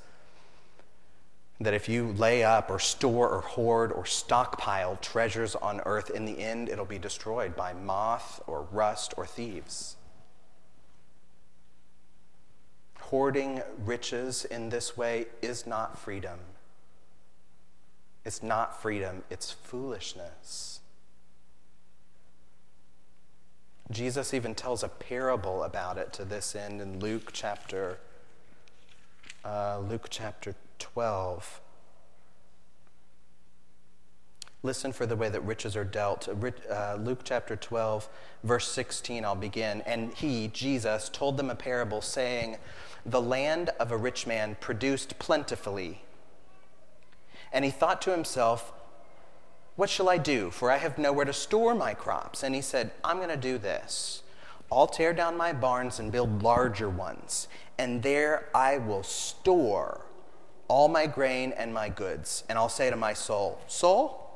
that 1.61 1.75
if 1.75 1.89
you 1.89 2.13
lay 2.13 2.45
up 2.45 2.71
or 2.71 2.79
store 2.79 3.29
or 3.29 3.41
hoard 3.41 3.91
or 3.93 4.07
stockpile 4.07 4.97
treasures 5.01 5.57
on 5.57 5.81
earth, 5.87 6.11
in 6.11 6.25
the 6.25 6.39
end 6.39 6.69
it'll 6.69 6.85
be 6.85 6.99
destroyed 6.99 7.57
by 7.57 7.73
moth 7.73 8.41
or 8.47 8.67
rust 8.71 9.15
or 9.17 9.27
thieves. 9.27 9.97
Hoarding 13.01 13.63
riches 13.85 14.45
in 14.45 14.69
this 14.69 14.97
way 14.97 15.27
is 15.41 15.67
not 15.67 15.99
freedom. 15.99 16.39
It's 18.25 18.43
not 18.43 18.81
freedom, 18.81 19.25
it's 19.31 19.51
foolishness. 19.51 20.78
Jesus 23.91 24.35
even 24.35 24.55
tells 24.55 24.83
a 24.83 24.89
parable 24.89 25.63
about 25.63 25.97
it 25.97 26.13
to 26.15 26.25
this 26.25 26.55
end 26.55 26.81
in 26.81 27.01
Luke 27.01 27.31
chapter 27.33 27.99
uh, 29.45 29.79
Luke 29.79 30.09
chapter 30.11 30.55
12. 30.79 31.61
Listen 34.63 34.93
for 34.93 35.07
the 35.07 35.17
way 35.17 35.29
that 35.29 35.41
riches 35.41 35.77
are 35.77 35.85
dealt. 35.85 36.29
Uh, 36.29 36.97
Luke 37.01 37.21
chapter 37.25 37.57
12, 37.57 38.09
verse 38.43 38.69
16, 38.69 39.25
I'll 39.25 39.35
begin. 39.35 39.83
And 39.83 40.13
he, 40.13 40.49
Jesus, 40.49 41.09
told 41.09 41.37
them 41.37 41.49
a 41.49 41.55
parable, 41.55 42.03
saying, 42.03 42.57
The 43.07 43.23
land 43.23 43.71
of 43.79 43.93
a 43.93 43.97
rich 43.97 44.27
man 44.27 44.57
produced 44.61 45.19
plentifully. 45.19 46.03
And 47.53 47.65
he 47.65 47.71
thought 47.71 48.03
to 48.03 48.11
himself, 48.11 48.73
what 49.79 49.89
shall 49.89 50.09
I 50.09 50.19
do? 50.19 50.51
For 50.51 50.73
I 50.73 50.79
have 50.79 50.99
nowhere 50.99 51.25
to 51.25 51.33
store 51.33 51.73
my 51.73 51.95
crops. 51.95 52.43
And 52.43 52.53
he 52.53 52.61
said, 52.61 52.91
I'm 53.05 53.19
going 53.19 53.29
to 53.29 53.37
do 53.37 53.59
this. 53.59 54.25
I'll 54.73 54.89
tear 54.89 55.13
down 55.13 55.37
my 55.37 55.53
barns 55.53 56.01
and 56.01 56.11
build 56.11 56.43
larger 56.43 56.91
ones, 56.91 57.47
and 57.79 58.03
there 58.03 58.49
I 58.53 58.79
will 58.79 59.05
store 59.05 60.05
all 60.67 60.89
my 60.89 61.07
grain 61.07 61.53
and 61.57 61.73
my 61.73 61.89
goods. 61.89 62.43
And 62.49 62.59
I'll 62.59 62.69
say 62.69 62.91
to 62.91 62.97
my 62.97 63.13
soul, 63.13 63.61
Soul, 63.69 64.29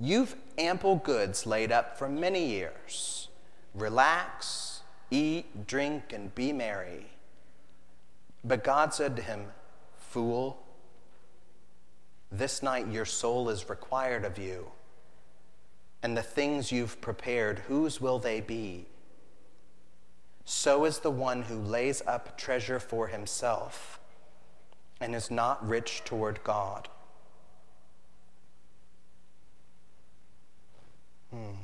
you've 0.00 0.34
ample 0.58 0.96
goods 0.96 1.46
laid 1.46 1.70
up 1.70 1.96
for 1.96 2.08
many 2.08 2.44
years. 2.44 3.28
Relax, 3.72 4.80
eat, 5.12 5.68
drink, 5.68 6.12
and 6.12 6.34
be 6.34 6.52
merry. 6.52 7.06
But 8.42 8.64
God 8.64 8.92
said 8.92 9.14
to 9.14 9.22
him, 9.22 9.46
Fool, 9.96 10.58
this 12.38 12.62
night 12.62 12.90
your 12.90 13.04
soul 13.04 13.48
is 13.48 13.68
required 13.68 14.24
of 14.24 14.38
you. 14.38 14.70
And 16.02 16.16
the 16.16 16.22
things 16.22 16.70
you've 16.70 17.00
prepared, 17.00 17.60
whose 17.60 18.00
will 18.00 18.18
they 18.18 18.40
be? 18.40 18.86
So 20.44 20.84
is 20.84 20.98
the 20.98 21.10
one 21.10 21.42
who 21.42 21.58
lays 21.58 22.02
up 22.06 22.36
treasure 22.36 22.78
for 22.78 23.06
himself 23.06 23.98
and 25.00 25.14
is 25.14 25.30
not 25.30 25.66
rich 25.66 26.02
toward 26.04 26.42
God. 26.44 26.88
Hmm. 31.30 31.54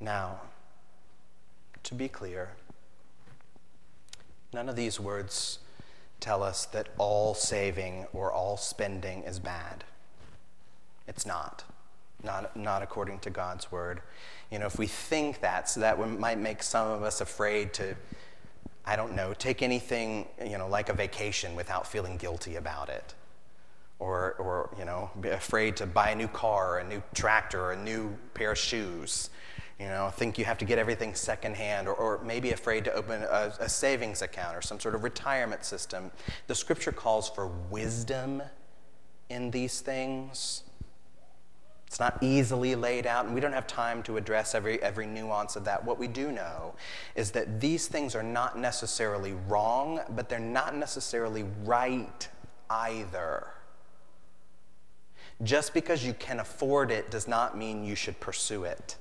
Now, 0.00 0.40
to 1.82 1.94
be 1.94 2.08
clear, 2.08 2.50
None 4.52 4.68
of 4.68 4.76
these 4.76 4.98
words 4.98 5.58
tell 6.18 6.42
us 6.42 6.66
that 6.66 6.88
all 6.98 7.34
saving 7.34 8.06
or 8.12 8.32
all 8.32 8.56
spending 8.56 9.22
is 9.22 9.38
bad. 9.38 9.84
It's 11.06 11.24
not. 11.24 11.64
Not, 12.22 12.54
not 12.56 12.82
according 12.82 13.20
to 13.20 13.30
God's 13.30 13.72
word. 13.72 14.02
You 14.50 14.58
know, 14.58 14.66
if 14.66 14.78
we 14.78 14.86
think 14.86 15.40
that, 15.40 15.68
so 15.68 15.80
that 15.80 15.98
might 16.18 16.38
make 16.38 16.62
some 16.62 16.90
of 16.90 17.02
us 17.02 17.20
afraid 17.20 17.72
to, 17.74 17.94
I 18.84 18.96
don't 18.96 19.14
know, 19.14 19.32
take 19.32 19.62
anything, 19.62 20.26
you 20.44 20.58
know, 20.58 20.68
like 20.68 20.88
a 20.88 20.92
vacation 20.92 21.54
without 21.54 21.86
feeling 21.86 22.16
guilty 22.16 22.56
about 22.56 22.90
it. 22.90 23.14
Or, 23.98 24.34
or 24.34 24.74
you 24.78 24.84
know, 24.84 25.10
be 25.20 25.28
afraid 25.28 25.76
to 25.76 25.86
buy 25.86 26.10
a 26.10 26.14
new 26.14 26.28
car, 26.28 26.74
or 26.74 26.78
a 26.78 26.88
new 26.88 27.02
tractor, 27.14 27.60
or 27.66 27.72
a 27.72 27.82
new 27.82 28.16
pair 28.34 28.52
of 28.52 28.58
shoes 28.58 29.30
you 29.80 29.86
know, 29.86 30.10
think 30.10 30.38
you 30.38 30.44
have 30.44 30.58
to 30.58 30.66
get 30.66 30.78
everything 30.78 31.14
secondhand, 31.14 31.88
or, 31.88 31.94
or 31.94 32.20
maybe 32.22 32.52
afraid 32.52 32.84
to 32.84 32.92
open 32.92 33.22
a, 33.22 33.54
a 33.60 33.68
savings 33.68 34.20
account 34.20 34.54
or 34.54 34.60
some 34.60 34.78
sort 34.78 34.94
of 34.94 35.02
retirement 35.02 35.64
system. 35.64 36.10
The 36.48 36.54
scripture 36.54 36.92
calls 36.92 37.30
for 37.30 37.46
wisdom 37.46 38.42
in 39.30 39.50
these 39.50 39.80
things. 39.80 40.64
It's 41.86 41.98
not 41.98 42.18
easily 42.20 42.74
laid 42.74 43.06
out, 43.06 43.24
and 43.24 43.34
we 43.34 43.40
don't 43.40 43.54
have 43.54 43.66
time 43.66 44.02
to 44.02 44.18
address 44.18 44.54
every, 44.54 44.80
every 44.82 45.06
nuance 45.06 45.56
of 45.56 45.64
that. 45.64 45.82
What 45.82 45.98
we 45.98 46.08
do 46.08 46.30
know 46.30 46.74
is 47.14 47.30
that 47.30 47.58
these 47.58 47.88
things 47.88 48.14
are 48.14 48.22
not 48.22 48.58
necessarily 48.58 49.32
wrong, 49.48 50.00
but 50.10 50.28
they're 50.28 50.38
not 50.38 50.76
necessarily 50.76 51.46
right 51.64 52.28
either. 52.68 53.46
Just 55.42 55.72
because 55.72 56.04
you 56.04 56.12
can 56.12 56.38
afford 56.38 56.90
it 56.90 57.10
does 57.10 57.26
not 57.26 57.56
mean 57.56 57.82
you 57.82 57.94
should 57.94 58.20
pursue 58.20 58.64
it. 58.64 58.98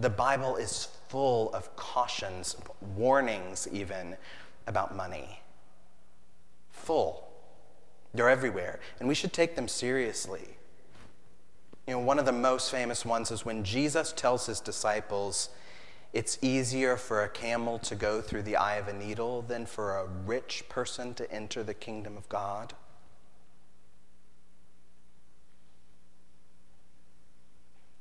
The 0.00 0.10
Bible 0.10 0.56
is 0.56 0.88
full 1.08 1.52
of 1.54 1.74
cautions, 1.76 2.56
warnings 2.96 3.68
even, 3.70 4.16
about 4.66 4.96
money. 4.96 5.40
Full. 6.70 7.28
They're 8.12 8.30
everywhere, 8.30 8.80
and 8.98 9.08
we 9.08 9.14
should 9.14 9.32
take 9.32 9.56
them 9.56 9.68
seriously. 9.68 10.56
You 11.86 11.94
know, 11.94 12.00
one 12.00 12.18
of 12.18 12.24
the 12.24 12.32
most 12.32 12.70
famous 12.70 13.04
ones 13.04 13.30
is 13.30 13.44
when 13.44 13.62
Jesus 13.62 14.12
tells 14.12 14.46
his 14.46 14.60
disciples, 14.60 15.50
it's 16.12 16.38
easier 16.40 16.96
for 16.96 17.22
a 17.22 17.28
camel 17.28 17.78
to 17.80 17.94
go 17.94 18.20
through 18.20 18.42
the 18.42 18.56
eye 18.56 18.76
of 18.76 18.88
a 18.88 18.92
needle 18.92 19.42
than 19.42 19.66
for 19.66 19.96
a 19.96 20.06
rich 20.06 20.64
person 20.68 21.12
to 21.14 21.30
enter 21.30 21.62
the 21.62 21.74
kingdom 21.74 22.16
of 22.16 22.28
God. 22.28 22.72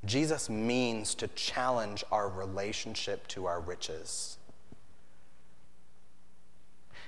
Jesus 0.05 0.49
means 0.49 1.15
to 1.15 1.27
challenge 1.29 2.03
our 2.11 2.27
relationship 2.27 3.27
to 3.29 3.45
our 3.45 3.61
riches. 3.61 4.37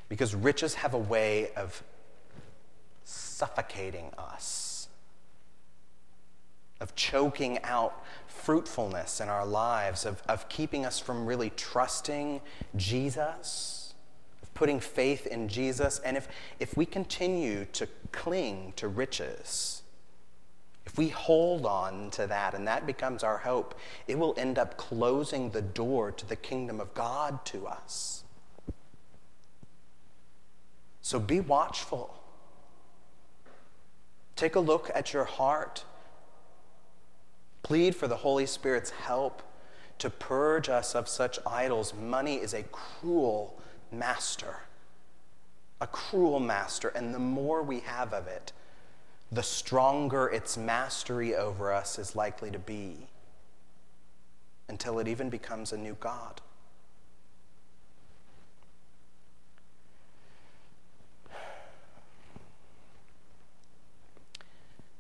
Because 0.08 0.34
riches 0.34 0.76
have 0.76 0.94
a 0.94 1.00
way 1.00 1.52
of 1.56 1.84
suffocating 3.04 4.12
us, 4.18 4.88
of 6.80 6.96
choking 6.96 7.62
out 7.64 8.04
fruitfulness 8.28 9.20
in 9.20 9.28
our 9.28 9.46
lives, 9.46 10.06
of, 10.06 10.22
of 10.30 10.48
keeping 10.48 10.86
us 10.86 11.00
from 11.00 11.26
really 11.26 11.50
trusting 11.52 12.40
Jesus, 12.76 13.94
of 14.42 14.54
putting 14.54 14.80
faith 14.80 15.28
in 15.28 15.50
Jesus. 15.50 16.00
And 16.00 16.16
if, 16.16 16.28
if 16.60 16.78
we 16.78 16.86
continue 16.86 17.66
to 17.74 17.88
cling 18.12 18.74
to 18.78 18.88
riches, 18.88 19.82
if 20.86 20.98
we 20.98 21.10
hold 21.10 21.66
on 21.66 22.12
to 22.12 22.28
that 22.28 22.54
and 22.54 22.68
that 22.68 22.86
becomes 22.86 23.24
our 23.24 23.40
hope, 23.40 23.76
it 24.08 24.20
will 24.20 24.36
end 24.38 24.60
up 24.60 24.78
closing 24.78 25.50
the 25.50 25.62
door 25.62 26.12
to 26.12 26.26
the 26.26 26.36
kingdom 26.36 26.80
of 26.80 26.94
God 26.94 27.44
to 27.46 27.66
us. 27.68 28.24
So 31.02 31.20
be 31.20 31.40
watchful. 31.40 32.18
Take 34.36 34.56
a 34.56 34.60
look 34.60 34.92
at 34.94 35.14
your 35.14 35.26
heart. 35.26 35.86
Plead 37.64 37.96
for 37.96 38.08
the 38.08 38.18
Holy 38.18 38.46
Spirit's 38.46 38.92
help 38.92 39.42
to 39.98 40.10
purge 40.10 40.70
us 40.70 40.94
of 40.94 41.08
such 41.08 41.40
idols. 41.46 41.94
Money 41.94 42.36
is 42.36 42.54
a 42.54 42.64
cruel 42.64 43.60
master, 43.92 44.58
a 45.80 45.88
cruel 45.88 46.40
master, 46.40 46.90
and 46.90 47.14
the 47.14 47.20
more 47.20 47.64
we 47.64 47.80
have 47.80 48.14
of 48.14 48.28
it, 48.28 48.52
the 49.32 49.44
stronger 49.44 50.28
its 50.28 50.58
mastery 50.58 51.36
over 51.36 51.74
us 51.74 51.98
is 52.00 52.16
likely 52.16 52.52
to 52.52 52.60
be 52.60 53.08
until 54.68 55.00
it 55.00 55.08
even 55.08 55.30
becomes 55.30 55.72
a 55.72 55.78
new 55.78 55.96
God. 56.00 56.42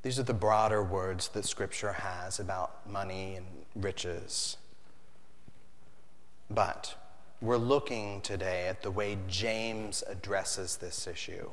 These 0.05 0.19
are 0.19 0.23
the 0.23 0.35
broader 0.35 0.83
words 0.83 1.29
that 1.29 1.45
Scripture 1.45 1.93
has 1.93 2.39
about 2.39 2.87
money 2.87 3.35
and 3.35 3.47
riches. 3.75 4.57
But 6.47 6.95
we're 7.41 7.57
looking 7.57 8.21
today 8.21 8.67
at 8.67 8.83
the 8.83 8.91
way 8.91 9.17
James 9.27 10.03
addresses 10.07 10.77
this 10.77 11.07
issue. 11.07 11.49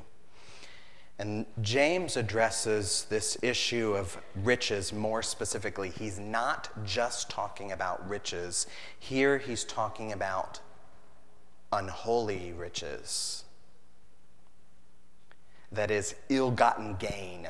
And 1.19 1.45
James 1.61 2.17
addresses 2.17 3.05
this 3.09 3.37
issue 3.41 3.93
of 3.93 4.17
riches 4.43 4.91
more 4.91 5.21
specifically. 5.21 5.89
He's 5.89 6.19
not 6.19 6.69
just 6.85 7.29
talking 7.29 7.71
about 7.71 8.07
riches, 8.09 8.67
here 8.99 9.37
he's 9.37 9.63
talking 9.63 10.11
about 10.11 10.59
unholy 11.71 12.53
riches. 12.53 13.43
That 15.71 15.91
is, 15.91 16.15
ill 16.29 16.51
gotten 16.51 16.95
gain 16.95 17.47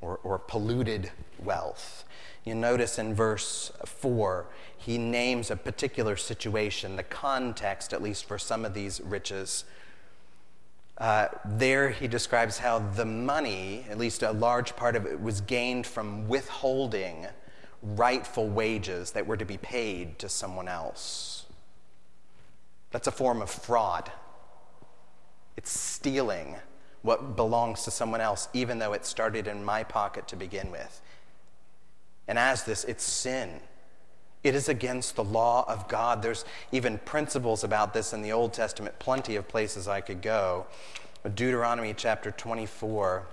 or, 0.00 0.20
or 0.22 0.38
polluted 0.38 1.10
wealth. 1.38 2.04
You 2.44 2.54
notice 2.54 2.98
in 2.98 3.14
verse 3.14 3.72
4, 3.84 4.46
he 4.76 4.96
names 4.96 5.50
a 5.50 5.56
particular 5.56 6.16
situation, 6.16 6.96
the 6.96 7.02
context, 7.02 7.92
at 7.92 8.02
least 8.02 8.26
for 8.26 8.38
some 8.38 8.64
of 8.64 8.74
these 8.74 9.00
riches 9.00 9.64
uh, 10.98 11.28
there 11.44 11.90
he 11.90 12.08
describes 12.08 12.58
how 12.58 12.80
the 12.80 13.04
money, 13.04 13.86
at 13.88 13.98
least 13.98 14.22
a 14.22 14.32
large 14.32 14.74
part 14.74 14.96
of 14.96 15.06
it, 15.06 15.20
was 15.20 15.40
gained 15.40 15.86
from 15.86 16.28
withholding 16.28 17.26
rightful 17.82 18.48
wages 18.48 19.12
that 19.12 19.26
were 19.26 19.36
to 19.36 19.44
be 19.44 19.56
paid 19.58 20.18
to 20.18 20.28
someone 20.28 20.66
else. 20.66 21.46
That's 22.90 23.06
a 23.06 23.12
form 23.12 23.40
of 23.42 23.50
fraud. 23.50 24.10
It's 25.56 25.70
stealing 25.70 26.56
what 27.02 27.36
belongs 27.36 27.84
to 27.84 27.92
someone 27.92 28.20
else, 28.20 28.48
even 28.52 28.80
though 28.80 28.92
it 28.92 29.06
started 29.06 29.46
in 29.46 29.64
my 29.64 29.84
pocket 29.84 30.26
to 30.28 30.36
begin 30.36 30.70
with. 30.72 31.00
And 32.26 32.38
as 32.38 32.64
this, 32.64 32.84
it's 32.84 33.04
sin. 33.04 33.60
It 34.44 34.54
is 34.54 34.68
against 34.68 35.16
the 35.16 35.24
law 35.24 35.64
of 35.68 35.88
God. 35.88 36.22
There's 36.22 36.44
even 36.70 36.98
principles 36.98 37.64
about 37.64 37.92
this 37.92 38.12
in 38.12 38.22
the 38.22 38.32
Old 38.32 38.52
Testament, 38.52 38.98
plenty 38.98 39.36
of 39.36 39.48
places 39.48 39.88
I 39.88 40.00
could 40.00 40.22
go. 40.22 40.66
Deuteronomy 41.24 41.92
chapter 41.96 42.30
24 42.30 43.26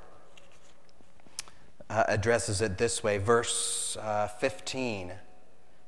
uh, 1.90 2.04
addresses 2.08 2.62
it 2.62 2.78
this 2.78 3.04
way. 3.04 3.20
Verse 3.20 3.96
uh, 4.02 4.28
15, 4.28 5.14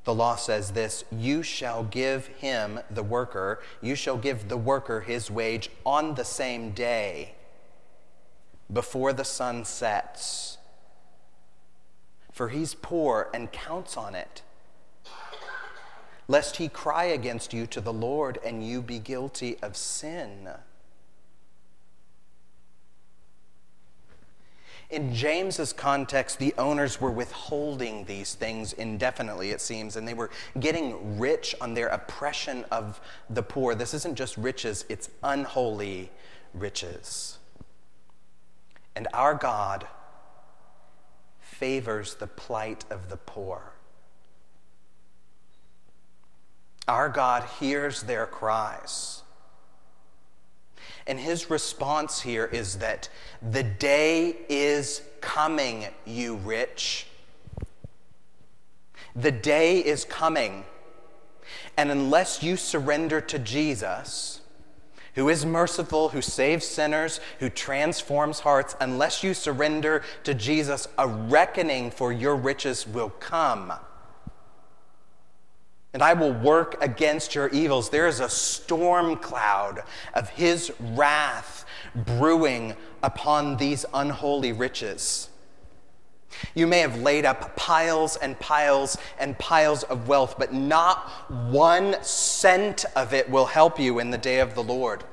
the 0.04 0.14
law 0.14 0.36
says 0.36 0.72
this 0.72 1.04
You 1.12 1.42
shall 1.42 1.84
give 1.84 2.28
him, 2.28 2.80
the 2.92 3.04
worker, 3.04 3.60
you 3.82 3.96
shall 3.96 4.18
give 4.18 4.50
the 4.50 4.58
worker 4.58 5.02
his 5.02 5.32
wage 5.32 5.72
on 5.84 6.14
the 6.14 6.26
same 6.26 6.72
day 6.72 7.34
before 8.72 9.14
the 9.14 9.26
sun 9.26 9.66
sets. 9.66 10.60
For 12.32 12.50
he's 12.50 12.76
poor 12.76 13.32
and 13.34 13.52
counts 13.52 13.98
on 13.98 14.14
it 14.14 14.44
lest 16.28 16.58
he 16.58 16.68
cry 16.68 17.06
against 17.06 17.54
you 17.54 17.66
to 17.68 17.82
the 17.82 17.94
Lord 17.94 18.40
and 18.46 18.66
you 18.66 18.82
be 18.82 19.00
guilty 19.00 19.58
of 19.62 19.78
sin. 19.78 20.50
In 24.90 25.14
James's 25.14 25.74
context, 25.74 26.40
the 26.40 26.54
owners 26.58 27.02
were 27.02 27.12
withholding 27.12 28.06
these 28.06 28.36
things 28.36 28.72
indefinitely, 28.72 29.52
it 29.52 29.60
seems, 29.60 29.98
and 29.98 30.08
they 30.08 30.14
were 30.14 30.30
getting 30.60 31.20
rich 31.20 31.54
on 31.60 31.74
their 31.74 31.88
oppression 31.88 32.64
of 32.72 33.02
the 33.30 33.44
poor. 33.44 33.76
This 33.76 33.94
isn't 33.94 34.16
just 34.16 34.38
riches, 34.38 34.86
it's 34.88 35.10
unholy 35.24 36.10
riches. 36.54 37.38
And 38.96 39.10
our 39.14 39.36
God 39.36 39.88
favors 41.42 42.16
the 42.16 42.28
plight 42.28 42.86
of 42.90 43.10
the 43.10 43.18
poor. 43.18 43.74
Our 46.88 47.10
God 47.10 47.44
hears 47.60 48.04
their 48.04 48.26
cries. 48.26 49.24
And 51.06 51.20
his 51.20 51.50
response 51.50 52.22
here 52.22 52.46
is 52.46 52.80
that 52.80 53.10
the 53.42 53.64
day 53.64 54.36
is 54.50 55.02
coming, 55.22 55.86
you 56.06 56.36
rich. 56.36 57.08
The 59.16 59.32
day 59.32 59.80
is 59.80 60.06
coming. 60.06 60.66
And 61.78 61.92
unless 61.92 62.44
you 62.44 62.58
surrender 62.58 63.22
to 63.22 63.40
Jesus, 63.40 64.42
who 65.16 65.30
is 65.30 65.46
merciful, 65.46 66.10
who 66.10 66.22
saves 66.22 66.66
sinners, 66.66 67.20
who 67.40 67.50
transforms 67.50 68.42
hearts, 68.42 68.76
unless 68.80 69.24
you 69.24 69.34
surrender 69.34 70.04
to 70.24 70.34
Jesus, 70.34 70.88
a 70.98 71.08
reckoning 71.08 71.90
for 71.90 72.12
your 72.12 72.36
riches 72.36 72.86
will 72.86 73.10
come. 73.10 73.74
And 75.94 76.04
I 76.04 76.14
will 76.14 76.34
work 76.34 76.78
against 76.82 77.34
your 77.34 77.50
evils. 77.50 77.90
There 77.90 78.08
is 78.08 78.20
a 78.20 78.30
storm 78.30 79.16
cloud 79.18 79.84
of 80.14 80.30
his 80.30 80.72
wrath 80.80 81.66
brewing 81.96 82.76
upon 83.02 83.58
these 83.58 83.86
unholy 83.94 84.52
riches. 84.52 85.30
You 86.54 86.68
may 86.68 86.80
have 86.80 87.00
laid 87.02 87.26
up 87.26 87.56
piles 87.56 88.16
and 88.18 88.40
piles 88.40 88.98
and 89.20 89.38
piles 89.40 89.84
of 89.84 90.08
wealth, 90.08 90.36
but 90.38 90.54
not 90.54 91.10
one 91.50 91.96
cent 92.04 92.86
of 92.96 93.14
it 93.14 93.30
will 93.30 93.46
help 93.46 93.80
you 93.80 94.00
in 94.00 94.12
the 94.12 94.18
day 94.18 94.40
of 94.40 94.54
the 94.54 94.64
Lord. 94.64 95.04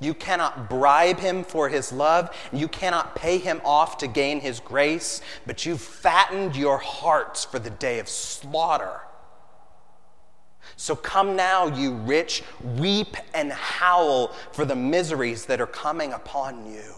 You 0.00 0.12
cannot 0.12 0.68
bribe 0.68 1.18
him 1.18 1.42
for 1.44 1.70
his 1.70 1.92
love. 1.92 2.36
You 2.52 2.68
cannot 2.68 3.16
pay 3.16 3.38
him 3.38 3.62
off 3.64 3.96
to 3.98 4.06
gain 4.06 4.40
his 4.40 4.60
grace, 4.60 5.22
but 5.46 5.64
you've 5.64 5.80
fattened 5.80 6.54
your 6.54 6.76
hearts 6.76 7.44
for 7.44 7.58
the 7.58 7.70
day 7.70 7.98
of 7.98 8.08
slaughter. 8.08 9.00
So 10.76 10.96
come 10.96 11.36
now, 11.36 11.66
you 11.66 11.92
rich, 11.92 12.42
weep 12.76 13.16
and 13.34 13.52
howl 13.52 14.28
for 14.52 14.64
the 14.64 14.76
miseries 14.76 15.46
that 15.46 15.60
are 15.60 15.66
coming 15.66 16.12
upon 16.12 16.66
you. 16.72 16.94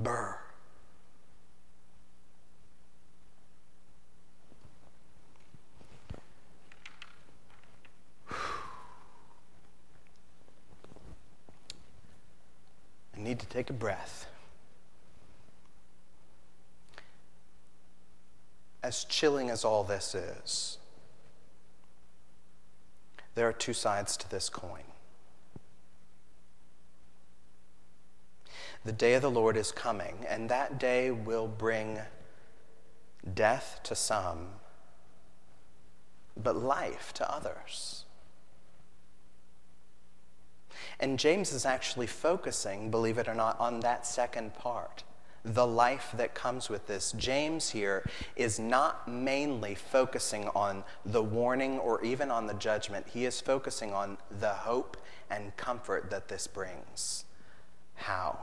Burr. 0.00 0.38
I 13.16 13.20
need 13.20 13.40
to 13.40 13.46
take 13.46 13.70
a 13.70 13.72
breath. 13.72 14.26
As 18.82 19.04
chilling 19.04 19.50
as 19.50 19.64
all 19.64 19.82
this 19.82 20.14
is, 20.14 20.78
there 23.34 23.48
are 23.48 23.52
two 23.52 23.72
sides 23.72 24.16
to 24.18 24.30
this 24.30 24.48
coin. 24.48 24.82
The 28.84 28.92
day 28.92 29.14
of 29.14 29.22
the 29.22 29.30
Lord 29.30 29.56
is 29.56 29.72
coming, 29.72 30.24
and 30.28 30.48
that 30.48 30.78
day 30.78 31.10
will 31.10 31.48
bring 31.48 31.98
death 33.34 33.80
to 33.84 33.94
some, 33.94 34.48
but 36.36 36.56
life 36.56 37.12
to 37.14 37.30
others. 37.30 38.04
And 41.00 41.18
James 41.18 41.52
is 41.52 41.66
actually 41.66 42.06
focusing, 42.06 42.90
believe 42.90 43.18
it 43.18 43.28
or 43.28 43.34
not, 43.34 43.58
on 43.58 43.80
that 43.80 44.06
second 44.06 44.54
part 44.54 45.02
the 45.54 45.66
life 45.66 46.12
that 46.16 46.34
comes 46.34 46.68
with 46.68 46.86
this. 46.86 47.12
James 47.12 47.70
here 47.70 48.04
is 48.36 48.58
not 48.58 49.08
mainly 49.08 49.74
focusing 49.74 50.48
on 50.48 50.84
the 51.04 51.22
warning 51.22 51.78
or 51.78 52.02
even 52.04 52.30
on 52.30 52.46
the 52.46 52.54
judgment, 52.54 53.06
he 53.08 53.24
is 53.24 53.40
focusing 53.40 53.92
on 53.92 54.18
the 54.40 54.50
hope 54.50 54.96
and 55.30 55.56
comfort 55.56 56.10
that 56.10 56.28
this 56.28 56.46
brings. 56.46 57.24
How? 57.94 58.38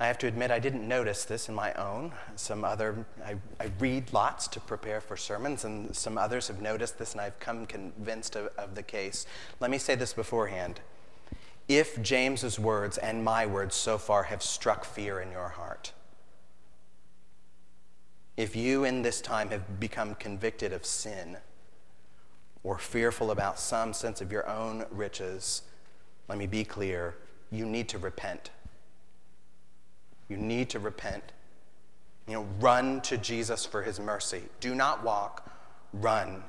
I 0.00 0.06
have 0.06 0.18
to 0.18 0.28
admit, 0.28 0.52
I 0.52 0.60
didn't 0.60 0.86
notice 0.86 1.24
this 1.24 1.48
in 1.48 1.56
my 1.56 1.72
own. 1.74 2.12
Some 2.36 2.64
other, 2.64 3.04
I, 3.24 3.34
I, 3.58 3.72
read 3.80 4.12
lots 4.12 4.46
to 4.48 4.60
prepare 4.60 5.00
for 5.00 5.16
sermons, 5.16 5.64
and 5.64 5.94
some 5.94 6.16
others 6.16 6.46
have 6.46 6.62
noticed 6.62 6.98
this, 6.98 7.12
and 7.12 7.20
I've 7.20 7.40
come 7.40 7.66
convinced 7.66 8.36
of, 8.36 8.46
of 8.56 8.76
the 8.76 8.84
case. 8.84 9.26
Let 9.58 9.72
me 9.72 9.78
say 9.78 9.96
this 9.96 10.12
beforehand. 10.12 10.80
If 11.68 12.00
James's 12.02 12.58
words 12.58 12.98
and 12.98 13.22
my 13.22 13.46
words 13.46 13.74
so 13.74 13.98
far 13.98 14.24
have 14.24 14.42
struck 14.42 14.84
fear 14.84 15.20
in 15.20 15.30
your 15.30 15.50
heart, 15.50 15.92
if 18.36 18.56
you 18.56 18.84
in 18.84 19.02
this 19.02 19.20
time 19.20 19.50
have 19.50 19.78
become 19.78 20.14
convicted 20.14 20.72
of 20.72 20.86
sin 20.86 21.36
or 22.62 22.78
fearful 22.78 23.30
about 23.30 23.58
some 23.58 23.92
sense 23.92 24.20
of 24.20 24.32
your 24.32 24.48
own 24.48 24.86
riches, 24.90 25.62
let 26.28 26.38
me 26.38 26.46
be 26.46 26.64
clear 26.64 27.16
you 27.50 27.66
need 27.66 27.88
to 27.88 27.98
repent 27.98 28.50
you 30.28 30.36
need 30.36 30.68
to 30.70 30.78
repent. 30.78 31.32
You 32.26 32.34
know, 32.34 32.46
run 32.60 33.00
to 33.02 33.16
Jesus 33.16 33.64
for 33.64 33.82
his 33.82 33.98
mercy. 33.98 34.42
Do 34.60 34.74
not 34.74 35.02
walk, 35.02 35.50
run. 35.94 36.44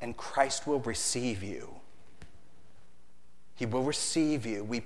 And 0.00 0.16
Christ 0.16 0.66
will 0.66 0.80
receive 0.80 1.42
you. 1.42 1.80
He 3.56 3.66
will 3.66 3.82
receive 3.82 4.46
you. 4.46 4.62
We, 4.62 4.82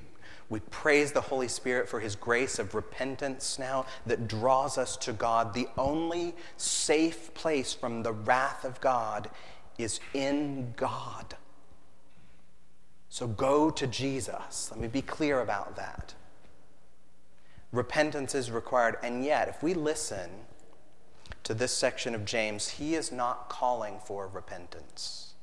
we 0.49 0.61
praise 0.61 1.13
the 1.13 1.21
Holy 1.21 1.49
Spirit 1.49 1.89
for 1.89 2.01
his 2.01 2.17
grace 2.17 2.59
of 2.59 2.75
repentance 2.75 3.59
now 3.59 3.87
that 4.07 4.29
draws 4.29 4.79
us 4.79 4.97
to 4.99 5.13
God. 5.13 5.53
The 5.53 5.69
only 5.77 6.35
safe 6.57 7.35
place 7.35 7.75
from 7.75 8.03
the 8.03 8.13
wrath 8.13 8.65
of 8.65 8.81
God 8.81 9.29
is 9.77 10.01
in 10.15 10.73
God. 10.77 11.37
So 13.09 13.27
go 13.27 13.71
to 13.71 13.87
Jesus. 13.89 14.69
Let 14.71 14.81
me 14.81 14.89
be 14.89 15.03
clear 15.03 15.41
about 15.41 15.77
that. 15.77 16.15
Repentance 17.73 18.35
is 18.35 18.51
required. 18.51 18.97
And 19.03 19.25
yet, 19.25 19.49
if 19.49 19.63
we 19.63 19.75
listen 19.75 20.31
to 21.43 21.55
this 21.55 21.73
section 21.73 22.15
of 22.15 22.25
James, 22.25 22.69
he 22.69 22.95
is 22.95 23.11
not 23.11 23.49
calling 23.49 23.99
for 23.99 24.29
repentance. 24.29 25.35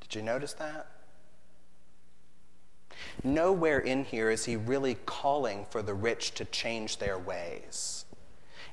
Did 0.00 0.14
you 0.14 0.22
notice 0.22 0.52
that? 0.54 0.86
Nowhere 3.22 3.78
in 3.78 4.04
here 4.04 4.30
is 4.30 4.44
he 4.44 4.56
really 4.56 4.96
calling 5.06 5.66
for 5.70 5.82
the 5.82 5.94
rich 5.94 6.32
to 6.34 6.44
change 6.46 6.98
their 6.98 7.18
ways. 7.18 8.04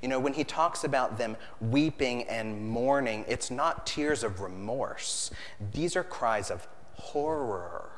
You 0.01 0.09
know, 0.09 0.19
when 0.19 0.33
he 0.33 0.43
talks 0.43 0.83
about 0.83 1.17
them 1.17 1.37
weeping 1.59 2.23
and 2.23 2.69
mourning, 2.69 3.25
it's 3.27 3.49
not 3.49 3.87
tears 3.87 4.23
of 4.23 4.41
remorse, 4.41 5.31
these 5.73 5.95
are 5.95 6.03
cries 6.03 6.51
of 6.51 6.67
horror. 6.93 7.89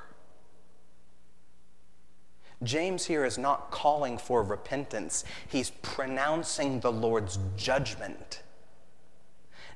James 2.62 3.06
here 3.06 3.24
is 3.24 3.38
not 3.38 3.72
calling 3.72 4.18
for 4.18 4.44
repentance, 4.44 5.24
he's 5.48 5.72
pronouncing 5.82 6.80
the 6.80 6.92
Lord's 6.92 7.40
judgment. 7.56 8.44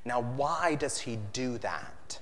Now, 0.04 0.20
why 0.20 0.74
does 0.74 1.00
he 1.00 1.18
do 1.32 1.56
that? 1.58 2.20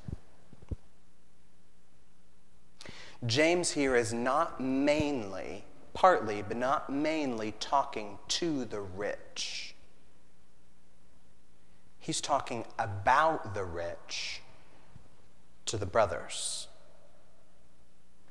James 3.27 3.71
here 3.71 3.95
is 3.95 4.13
not 4.13 4.61
mainly, 4.61 5.65
partly, 5.95 6.43
but 6.43 6.57
not 6.57 6.91
mainly 6.91 7.53
talking 7.61 8.19
to 8.27 8.65
the 8.65 8.81
rich. 8.81 9.75
He's 12.01 12.21
talking 12.21 12.65
about 12.81 13.55
the 13.55 13.65
rich 13.65 14.43
to 15.67 15.77
the 15.77 15.87
brothers, 15.87 16.67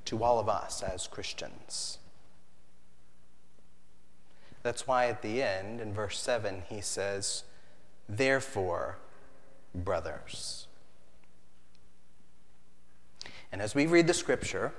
to 0.05 0.23
all 0.23 0.39
of 0.39 0.49
us 0.49 0.83
as 0.83 1.07
Christians. 1.07 1.97
That's 4.61 4.85
why 4.85 5.07
at 5.07 5.21
the 5.21 5.41
end, 5.41 5.79
in 5.79 5.93
verse 5.93 6.19
7, 6.19 6.63
he 6.67 6.81
says, 6.81 7.43
Therefore, 8.09 8.97
brothers. 9.73 10.67
And 13.51 13.61
as 13.61 13.75
we 13.75 13.85
read 13.85 14.07
the 14.07 14.13
scripture, 14.13 14.73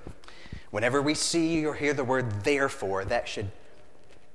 whenever 0.71 1.03
we 1.03 1.15
see 1.15 1.65
or 1.67 1.75
hear 1.75 1.93
the 1.93 2.05
word 2.05 2.45
therefore, 2.45 3.05
that 3.05 3.29
should 3.29 3.51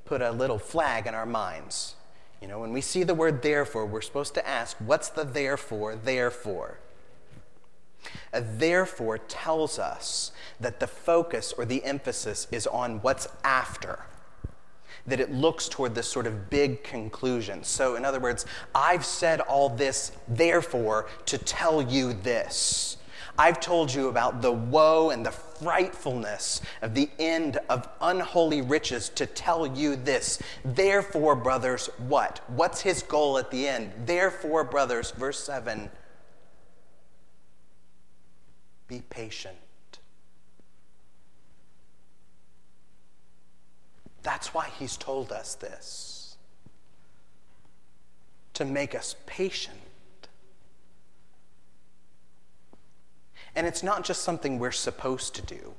put 0.06 0.21
a 0.21 0.32
little 0.32 0.60
flag 0.60 1.08
in 1.08 1.13
our 1.13 1.26
minds. 1.26 1.95
You 2.41 2.47
know, 2.47 2.60
when 2.60 2.71
we 2.71 2.82
see 2.82 3.04
the 3.04 3.15
word 3.15 3.41
therefore, 3.41 3.86
we're 3.86 4.02
supposed 4.02 4.34
to 4.36 4.47
ask, 4.47 4.78
what's 4.78 5.10
the 5.10 5.23
therefore, 5.23 5.95
therefore? 5.95 6.80
A 8.32 8.41
therefore 8.41 9.17
tells 9.17 9.80
us 9.80 10.32
that 10.60 10.80
the 10.80 10.88
focus 10.88 11.54
or 11.58 11.65
the 11.65 11.84
emphasis 11.84 12.47
is 12.52 12.67
on 12.67 13.02
what's 13.02 13.28
after 13.43 14.06
that 15.08 15.19
it 15.19 15.32
looks 15.32 15.69
toward 15.69 15.95
this 15.95 16.08
sort 16.08 16.28
of 16.28 16.50
big 16.50 16.84
conclusion. 16.84 17.63
So, 17.63 17.95
in 17.95 18.04
other 18.04 18.19
words, 18.19 18.45
I've 18.76 19.06
said 19.06 19.39
all 19.39 19.69
this, 19.69 20.12
therefore, 20.28 21.08
to 21.28 21.38
tell 21.38 21.82
you 21.82 22.13
this. 22.13 22.97
I've 23.38 23.60
told 23.60 23.93
you 23.93 24.08
about 24.08 24.41
the 24.41 24.52
woe 24.52 25.12
and 25.12 25.26
the 25.26 25.32
frightfulness 25.32 26.62
of 26.82 26.93
the 26.93 27.10
end 27.19 27.60
of 27.69 27.88
unholy 28.02 28.62
riches 28.62 29.10
to 29.10 29.26
tell 29.26 29.67
you 29.67 29.95
this. 29.95 30.41
Therefore, 30.65 31.36
brothers, 31.36 31.89
what? 32.08 32.41
What's 32.47 32.82
his 32.82 33.04
goal 33.04 33.38
at 33.38 33.52
the 33.52 33.67
end? 33.67 33.91
Therefore, 34.06 34.63
brothers, 34.63 35.12
verse 35.12 35.43
7 35.43 35.89
be 38.88 39.02
patient 39.10 39.58
That's 44.28 44.54
why 44.54 44.67
he's 44.78 44.97
told 44.97 45.32
us 45.32 45.56
this 45.56 46.36
to 48.56 48.65
make 48.65 48.93
us 48.93 49.15
patient. 49.26 49.78
And 53.58 53.65
it's 53.65 53.82
not 53.82 54.06
just 54.06 54.22
something 54.22 54.60
we're 54.60 54.72
supposed 54.72 55.34
to 55.34 55.41
do. 55.41 55.74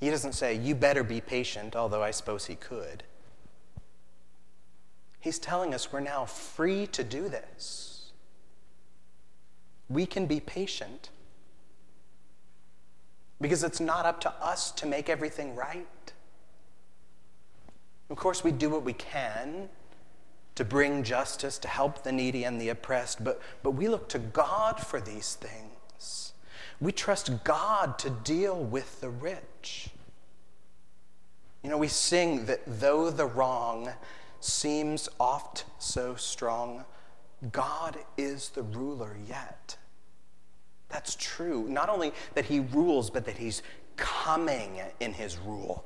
He 0.00 0.10
doesn't 0.10 0.32
say, 0.32 0.54
You 0.54 0.74
better 0.74 1.04
be 1.04 1.20
patient, 1.20 1.76
although 1.76 2.02
I 2.02 2.10
suppose 2.10 2.46
he 2.46 2.56
could. 2.56 3.04
He's 5.20 5.38
telling 5.38 5.72
us 5.72 5.92
we're 5.92 6.00
now 6.00 6.24
free 6.24 6.88
to 6.88 7.04
do 7.04 7.28
this. 7.28 8.10
We 9.88 10.04
can 10.04 10.26
be 10.26 10.40
patient 10.40 11.10
because 13.40 13.62
it's 13.62 13.78
not 13.78 14.04
up 14.04 14.20
to 14.22 14.32
us 14.42 14.72
to 14.72 14.86
make 14.86 15.08
everything 15.08 15.54
right. 15.54 15.86
Of 18.10 18.16
course, 18.16 18.42
we 18.42 18.50
do 18.50 18.68
what 18.68 18.82
we 18.82 18.94
can 18.94 19.68
to 20.56 20.64
bring 20.64 21.04
justice, 21.04 21.56
to 21.58 21.68
help 21.68 22.02
the 22.02 22.10
needy 22.10 22.42
and 22.42 22.60
the 22.60 22.70
oppressed, 22.70 23.22
but, 23.22 23.40
but 23.62 23.72
we 23.72 23.86
look 23.86 24.08
to 24.08 24.18
God 24.18 24.80
for 24.80 25.00
these 25.00 25.36
things. 25.36 25.75
We 26.80 26.92
trust 26.92 27.44
God 27.44 27.98
to 28.00 28.10
deal 28.10 28.56
with 28.56 29.00
the 29.00 29.08
rich. 29.08 29.88
You 31.62 31.70
know, 31.70 31.78
we 31.78 31.88
sing 31.88 32.46
that 32.46 32.60
though 32.66 33.10
the 33.10 33.26
wrong 33.26 33.90
seems 34.40 35.08
oft 35.18 35.64
so 35.78 36.14
strong, 36.14 36.84
God 37.52 37.98
is 38.16 38.50
the 38.50 38.62
ruler 38.62 39.16
yet. 39.26 39.76
That's 40.88 41.16
true. 41.16 41.66
Not 41.68 41.88
only 41.88 42.12
that 42.34 42.46
he 42.46 42.60
rules, 42.60 43.10
but 43.10 43.24
that 43.24 43.38
he's 43.38 43.62
coming 43.96 44.80
in 45.00 45.14
his 45.14 45.38
rule. 45.38 45.84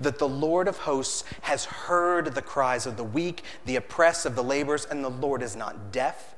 That 0.00 0.18
the 0.18 0.28
Lord 0.28 0.68
of 0.68 0.78
hosts 0.78 1.24
has 1.42 1.64
heard 1.64 2.34
the 2.34 2.42
cries 2.42 2.86
of 2.86 2.96
the 2.96 3.04
weak, 3.04 3.44
the 3.64 3.76
oppressed, 3.76 4.26
of 4.26 4.34
the 4.34 4.42
laborers, 4.42 4.84
and 4.84 5.04
the 5.04 5.10
Lord 5.10 5.42
is 5.42 5.56
not 5.56 5.92
deaf. 5.92 6.34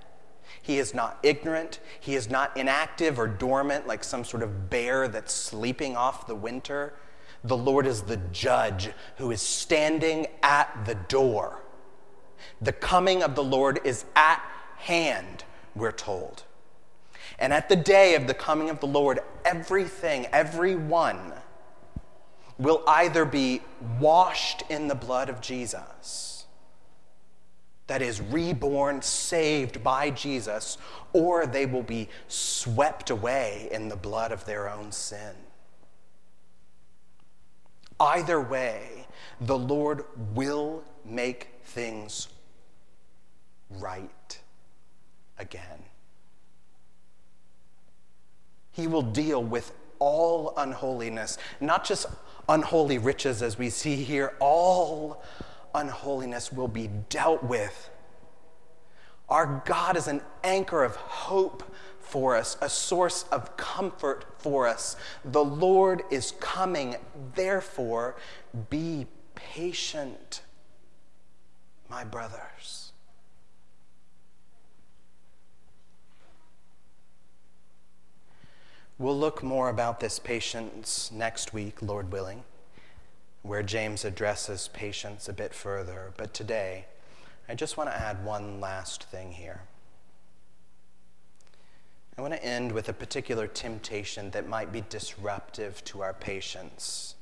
He 0.63 0.79
is 0.79 0.95
not 0.95 1.19
ignorant. 1.23 1.81
He 2.01 2.15
is 2.15 2.31
not 2.31 2.57
inactive 2.57 3.19
or 3.19 3.27
dormant 3.27 3.87
like 3.87 4.05
some 4.05 4.25
sort 4.25 4.43
of 4.43 4.71
bear 4.71 5.09
that's 5.09 5.35
sleeping 5.35 5.97
off 5.97 6.27
the 6.27 6.37
winter. 6.37 6.95
The 7.45 7.57
Lord 7.57 7.87
is 7.87 8.03
the 8.03 8.17
judge 8.17 8.91
who 9.17 9.33
is 9.33 9.43
standing 9.43 10.29
at 10.43 10.87
the 10.87 10.95
door. 10.95 11.63
The 12.61 12.73
coming 12.73 13.23
of 13.23 13.35
the 13.35 13.43
Lord 13.43 13.81
is 13.85 14.05
at 14.15 14.41
hand, 14.77 15.45
we're 15.75 15.93
told. 15.93 16.45
And 17.39 17.53
at 17.53 17.69
the 17.69 17.77
day 17.77 18.15
of 18.15 18.29
the 18.29 18.35
coming 18.35 18.71
of 18.71 18.79
the 18.79 18.87
Lord, 18.87 19.19
everything, 19.45 20.27
everyone 20.33 21.33
will 22.59 22.85
either 22.87 23.25
be 23.25 23.63
washed 23.99 24.63
in 24.69 24.87
the 24.87 24.95
blood 24.95 25.29
of 25.29 25.41
Jesus, 25.41 26.32
that 27.93 28.01
is, 28.01 28.23
reborn, 28.23 29.03
saved 29.03 29.85
by 29.85 30.09
Jesus, 30.09 30.79
or 31.13 31.45
they 31.45 31.67
will 31.67 31.83
be 31.83 32.09
swept 32.27 33.11
away 33.11 33.69
in 33.71 33.91
the 33.91 33.97
blood 33.97 34.33
of 34.33 34.47
their 34.47 34.67
own 34.71 34.91
sin. 34.91 35.35
Either 38.01 38.41
way, 38.41 39.07
the 39.43 39.59
Lord 39.59 40.07
will 40.33 40.83
make 41.05 41.49
things 41.65 42.29
right 43.69 44.41
again. 45.39 45.83
He 48.71 48.87
will 48.87 49.03
deal 49.03 49.45
with 49.45 49.71
all 49.99 50.55
unholiness, 50.57 51.37
not 51.61 51.85
just 51.85 52.07
unholy 52.49 52.97
riches 52.97 53.43
as 53.43 53.59
we 53.59 53.69
see 53.69 53.97
here, 53.97 54.33
all 54.41 55.23
unholiness 55.75 56.53
will 56.53 56.69
be 56.69 56.89
dealt 57.09 57.43
with. 57.43 57.91
Our 59.29 59.63
God 59.65 59.97
is 59.97 60.09
an 60.09 60.21
anchor 60.45 60.85
of 60.85 60.97
hope 60.97 61.63
for 62.01 62.37
us, 62.37 62.57
a 62.61 62.69
source 62.69 63.25
of 63.33 63.57
comfort 63.57 64.27
for 64.39 64.69
us. 64.69 64.97
The 65.25 65.45
Lord 65.45 66.03
is 66.11 66.33
coming, 66.41 66.97
therefore, 67.35 68.17
be 68.69 69.07
patient, 69.35 70.43
my 71.89 72.05
brothers. 72.05 72.93
We'll 78.99 79.19
look 79.19 79.43
more 79.43 79.69
about 79.69 79.99
this 79.99 80.19
patience 80.19 81.11
next 81.11 81.53
week, 81.53 81.83
Lord 81.83 82.13
willing, 82.13 82.45
where 83.43 83.63
James 83.63 84.05
addresses 84.05 84.69
patience 84.73 85.29
a 85.29 85.33
bit 85.33 85.53
further. 85.53 86.13
But 86.17 86.33
today, 86.33 86.87
I 87.49 87.55
just 87.55 87.77
want 87.77 87.91
to 87.91 87.97
add 87.97 88.25
one 88.25 88.61
last 88.61 89.05
thing 89.05 89.33
here. 89.33 89.63
I 92.17 92.23
want 92.23 92.35
to 92.35 92.45
end 92.45 92.73
with 92.73 92.89
a 92.89 92.93
particular 92.93 93.47
temptation 93.47 94.31
that 94.31 94.49
might 94.49 94.71
be 94.71 94.85
disruptive 94.89 95.83
to 95.87 96.03
our 96.03 96.13
patience. 96.13 97.15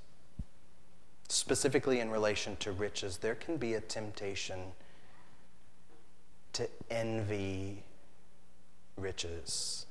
Specifically 1.29 2.01
in 2.01 2.11
relation 2.11 2.57
to 2.57 2.73
riches, 2.73 3.19
there 3.19 3.37
can 3.37 3.57
be 3.57 3.75
a 3.75 3.81
temptation 3.81 4.73
to 6.53 6.69
envy 6.91 7.85
riches. 8.97 9.87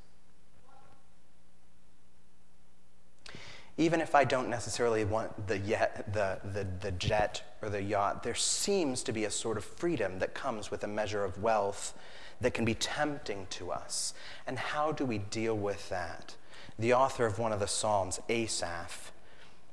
Even 3.79 4.01
if 4.01 4.13
I 4.13 4.25
don't 4.25 4.49
necessarily 4.49 5.05
want 5.05 5.47
the, 5.47 5.57
yet, 5.57 6.11
the, 6.11 6.37
the, 6.43 6.67
the 6.81 6.91
jet 6.91 7.41
or 7.61 7.69
the 7.69 7.81
yacht, 7.81 8.23
there 8.23 8.35
seems 8.35 9.01
to 9.03 9.13
be 9.13 9.23
a 9.23 9.31
sort 9.31 9.55
of 9.55 9.63
freedom 9.63 10.19
that 10.19 10.33
comes 10.33 10.69
with 10.69 10.83
a 10.83 10.87
measure 10.87 11.23
of 11.23 11.41
wealth 11.41 11.97
that 12.41 12.53
can 12.53 12.65
be 12.65 12.73
tempting 12.73 13.47
to 13.51 13.71
us. 13.71 14.13
And 14.45 14.59
how 14.59 14.91
do 14.91 15.05
we 15.05 15.17
deal 15.17 15.55
with 15.55 15.87
that? 15.87 16.35
The 16.77 16.93
author 16.93 17.25
of 17.25 17.39
one 17.39 17.53
of 17.53 17.61
the 17.61 17.67
Psalms, 17.67 18.19
Asaph, 18.27 19.13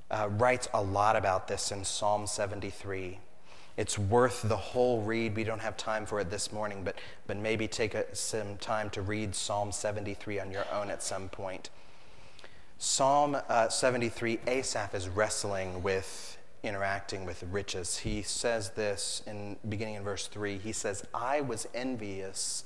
uh, 0.08 0.28
writes 0.30 0.68
a 0.72 0.80
lot 0.80 1.16
about 1.16 1.48
this 1.48 1.72
in 1.72 1.84
Psalm 1.84 2.28
73. 2.28 3.18
It's 3.76 3.98
worth 3.98 4.42
the 4.42 4.56
whole 4.56 5.02
read. 5.02 5.34
We 5.34 5.42
don't 5.42 5.58
have 5.58 5.76
time 5.76 6.06
for 6.06 6.20
it 6.20 6.30
this 6.30 6.52
morning, 6.52 6.84
but, 6.84 6.94
but 7.26 7.38
maybe 7.38 7.66
take 7.66 7.96
a, 7.96 8.14
some 8.14 8.56
time 8.58 8.88
to 8.90 9.02
read 9.02 9.34
Psalm 9.34 9.72
73 9.72 10.38
on 10.38 10.52
your 10.52 10.64
own 10.72 10.90
at 10.90 11.02
some 11.02 11.28
point. 11.28 11.70
Psalm 12.78 13.38
uh, 13.48 13.68
73, 13.70 14.38
Asaph 14.46 14.94
is 14.94 15.08
wrestling 15.08 15.82
with 15.82 16.36
interacting 16.62 17.24
with 17.24 17.42
riches. 17.50 17.98
He 17.98 18.20
says 18.20 18.70
this 18.70 19.22
in 19.26 19.56
beginning 19.66 19.94
in 19.94 20.02
verse 20.02 20.26
3. 20.26 20.58
He 20.58 20.72
says, 20.72 21.06
I 21.14 21.40
was 21.40 21.66
envious 21.72 22.64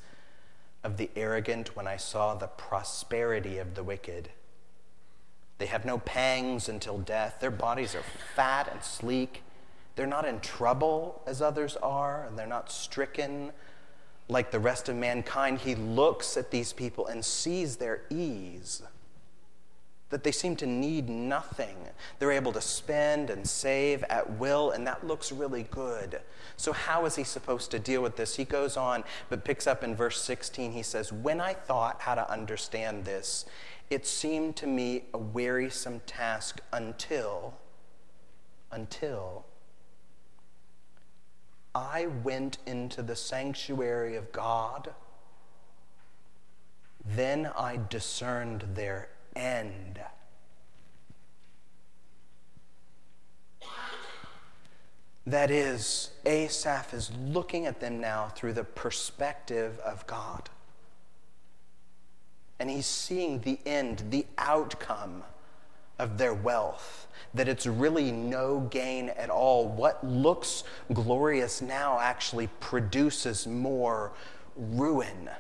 of 0.83 0.97
the 0.97 1.11
arrogant 1.15 1.77
when 1.77 1.87
I 1.87 1.97
saw 1.97 2.35
the 2.35 2.49
prosperity 2.49 3.59
of 3.59 3.77
the 3.77 3.85
wicked. 3.85 4.31
They 5.59 5.67
have 5.67 5.85
no 5.85 5.99
pangs 5.99 6.69
until 6.69 6.99
death. 6.99 7.37
Their 7.39 7.53
bodies 7.53 7.95
are 7.95 8.05
fat 8.35 8.69
and 8.73 8.83
sleek. 8.83 9.45
They're 9.95 10.09
not 10.09 10.25
in 10.25 10.41
trouble 10.41 11.23
as 11.25 11.41
others 11.41 11.77
are, 11.77 12.25
and 12.25 12.37
they're 12.37 12.49
not 12.49 12.73
stricken 12.73 13.53
like 14.29 14.51
the 14.51 14.59
rest 14.59 14.89
of 14.89 14.97
mankind. 14.97 15.59
He 15.59 15.77
looks 15.77 16.37
at 16.37 16.51
these 16.51 16.73
people 16.73 17.07
and 17.07 17.25
sees 17.25 17.77
their 17.77 18.03
ease 18.11 18.83
that 20.11 20.25
they 20.25 20.33
seem 20.33 20.57
to 20.57 20.67
need 20.67 21.09
nothing. 21.09 21.77
They're 22.19 22.33
able 22.33 22.53
to 22.53 22.61
spend 22.61 23.31
and 23.31 23.49
save 23.49 24.03
at 24.05 24.39
will, 24.39 24.73
and 24.73 24.87
that 24.87 25.07
looks 25.07 25.33
really 25.33 25.63
good. 25.65 26.21
So, 26.57 26.73
how 26.73 27.07
is 27.07 27.17
he 27.17 27.25
supposed 27.25 27.71
to 27.71 27.79
deal 27.79 28.03
with 28.03 28.17
this? 28.17 28.37
He 28.37 28.45
goes 28.45 28.77
on, 28.77 29.05
but 29.29 29.45
picks 29.45 29.67
up 29.67 29.83
in 29.83 29.95
verse 29.97 30.21
16. 30.21 30.73
He 30.73 30.83
says, 30.83 31.13
When 31.13 31.41
I 31.41 31.55
thought 31.55 32.03
how 32.03 32.15
to 32.17 32.31
understand 32.31 33.05
this, 33.05 33.47
it 33.89 34.07
seemed 34.07 34.57
to 34.57 34.67
me 34.67 35.05
a 35.15 35.19
wearisome 35.19 36.01
task 36.07 36.61
until, 36.73 37.55
until 38.71 39.47
I 41.75 42.07
went 42.07 42.59
into 42.67 43.03
the 43.03 43.17
sanctuary 43.17 44.17
of 44.17 44.33
God. 44.33 44.93
Then 47.05 47.51
I 47.57 47.79
discerned 47.89 48.65
their 48.75 49.09
end. 49.37 50.01
That 55.27 55.51
is, 55.51 56.11
Asaph 56.27 56.93
is 56.93 57.13
looking 57.13 57.67
at 57.67 57.79
them 57.79 58.01
now 58.01 58.29
through 58.35 58.55
the 58.55 58.65
perspective 58.65 59.79
of 59.81 60.07
God. 60.07 60.51
And 62.59 62.69
he's 62.69 62.87
seeing 62.87 63.41
the 63.41 63.59
end, 63.65 64.05
the 64.11 64.27
outcome 64.39 65.23
of 65.99 66.19
their 66.19 66.35
wealth, 66.35 67.07
that 67.35 67.49
it's 67.49 67.67
really 67.67 68.11
no 68.11 68.61
gain 68.71 69.11
at 69.11 69.31
all. 69.31 69.69
What 69.69 70.05
looks 70.05 70.65
glorious 70.93 71.63
now 71.63 72.01
actually 72.01 72.49
produces 72.59 73.47
more 73.47 74.13
ruin. 74.57 75.31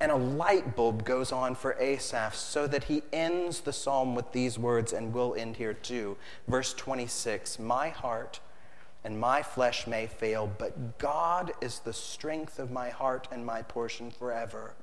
And 0.00 0.10
a 0.10 0.16
light 0.16 0.74
bulb 0.74 1.04
goes 1.04 1.30
on 1.30 1.54
for 1.54 1.76
Asaph 1.78 2.34
so 2.34 2.66
that 2.66 2.84
he 2.84 3.02
ends 3.12 3.60
the 3.60 3.72
psalm 3.72 4.14
with 4.14 4.32
these 4.32 4.58
words, 4.58 4.94
and 4.94 5.12
we'll 5.12 5.34
end 5.34 5.56
here 5.56 5.74
too. 5.74 6.16
Verse 6.48 6.72
26 6.72 7.58
My 7.58 7.90
heart 7.90 8.40
and 9.04 9.20
my 9.20 9.42
flesh 9.42 9.86
may 9.86 10.06
fail, 10.06 10.50
but 10.58 10.98
God 10.98 11.52
is 11.60 11.80
the 11.80 11.92
strength 11.92 12.58
of 12.58 12.70
my 12.70 12.90
heart 12.90 13.28
and 13.30 13.44
my 13.44 13.62
portion 13.62 14.10
forever. 14.10 14.74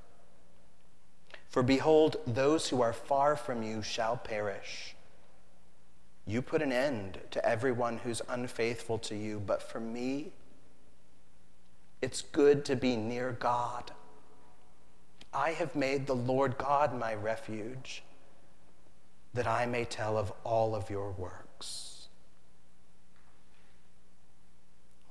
For 1.49 1.63
behold, 1.63 2.17
those 2.25 2.69
who 2.69 2.81
are 2.81 2.93
far 2.93 3.35
from 3.35 3.63
you 3.63 3.81
shall 3.81 4.17
perish. 4.17 4.95
You 6.25 6.41
put 6.41 6.61
an 6.61 6.71
end 6.71 7.19
to 7.31 7.45
everyone 7.45 7.99
who's 7.99 8.21
unfaithful 8.27 8.97
to 8.99 9.15
you, 9.15 9.39
but 9.39 9.63
for 9.63 9.79
me, 9.79 10.31
it's 12.01 12.21
good 12.21 12.65
to 12.65 12.75
be 12.75 12.95
near 12.95 13.31
God. 13.31 13.91
I 15.37 15.51
have 15.51 15.75
made 15.75 16.07
the 16.07 16.15
Lord 16.15 16.57
God 16.57 16.97
my 16.97 17.13
refuge, 17.13 18.01
that 19.35 19.45
I 19.45 19.67
may 19.67 19.85
tell 19.85 20.17
of 20.17 20.33
all 20.43 20.73
of 20.73 20.89
your 20.89 21.11
works. 21.11 22.07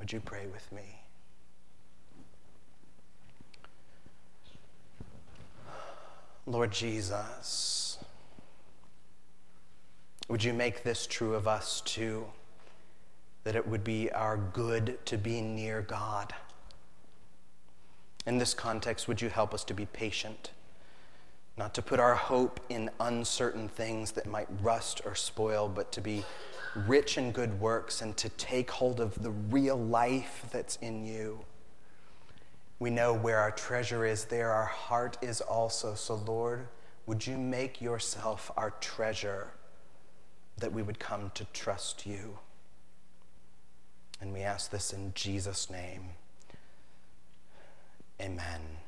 Would 0.00 0.12
you 0.12 0.18
pray 0.18 0.48
with 0.52 0.72
me? 0.72 1.00
Lord 6.44 6.72
Jesus, 6.72 7.98
would 10.28 10.42
you 10.42 10.52
make 10.52 10.82
this 10.82 11.06
true 11.06 11.34
of 11.34 11.46
us 11.46 11.80
too? 11.82 12.26
That 13.44 13.54
it 13.54 13.68
would 13.68 13.84
be 13.84 14.10
our 14.10 14.36
good 14.36 14.98
to 15.06 15.16
be 15.18 15.40
near 15.40 15.82
God. 15.82 16.34
In 18.26 18.38
this 18.38 18.54
context, 18.54 19.06
would 19.06 19.22
you 19.22 19.28
help 19.28 19.54
us 19.54 19.62
to 19.64 19.74
be 19.74 19.86
patient, 19.86 20.50
not 21.56 21.74
to 21.74 21.82
put 21.82 22.00
our 22.00 22.16
hope 22.16 22.58
in 22.68 22.90
uncertain 22.98 23.68
things 23.68 24.10
that 24.12 24.26
might 24.26 24.48
rust 24.60 25.00
or 25.04 25.14
spoil, 25.14 25.68
but 25.68 25.92
to 25.92 26.00
be 26.00 26.24
rich 26.74 27.16
in 27.16 27.30
good 27.30 27.60
works 27.60 28.02
and 28.02 28.16
to 28.16 28.28
take 28.30 28.70
hold 28.70 29.00
of 29.00 29.22
the 29.22 29.30
real 29.30 29.76
life 29.76 30.44
that's 30.50 30.76
in 30.76 31.06
you? 31.06 31.44
We 32.78 32.90
know 32.90 33.14
where 33.14 33.38
our 33.38 33.52
treasure 33.52 34.04
is, 34.04 34.24
there 34.24 34.52
our 34.52 34.66
heart 34.66 35.16
is 35.22 35.40
also. 35.40 35.94
So, 35.94 36.16
Lord, 36.16 36.66
would 37.06 37.26
you 37.26 37.38
make 37.38 37.80
yourself 37.80 38.50
our 38.56 38.72
treasure 38.80 39.52
that 40.58 40.72
we 40.72 40.82
would 40.82 40.98
come 40.98 41.30
to 41.34 41.44
trust 41.52 42.06
you? 42.06 42.38
And 44.20 44.32
we 44.32 44.40
ask 44.40 44.70
this 44.70 44.92
in 44.92 45.12
Jesus' 45.14 45.70
name. 45.70 46.10
Amen. 48.20 48.85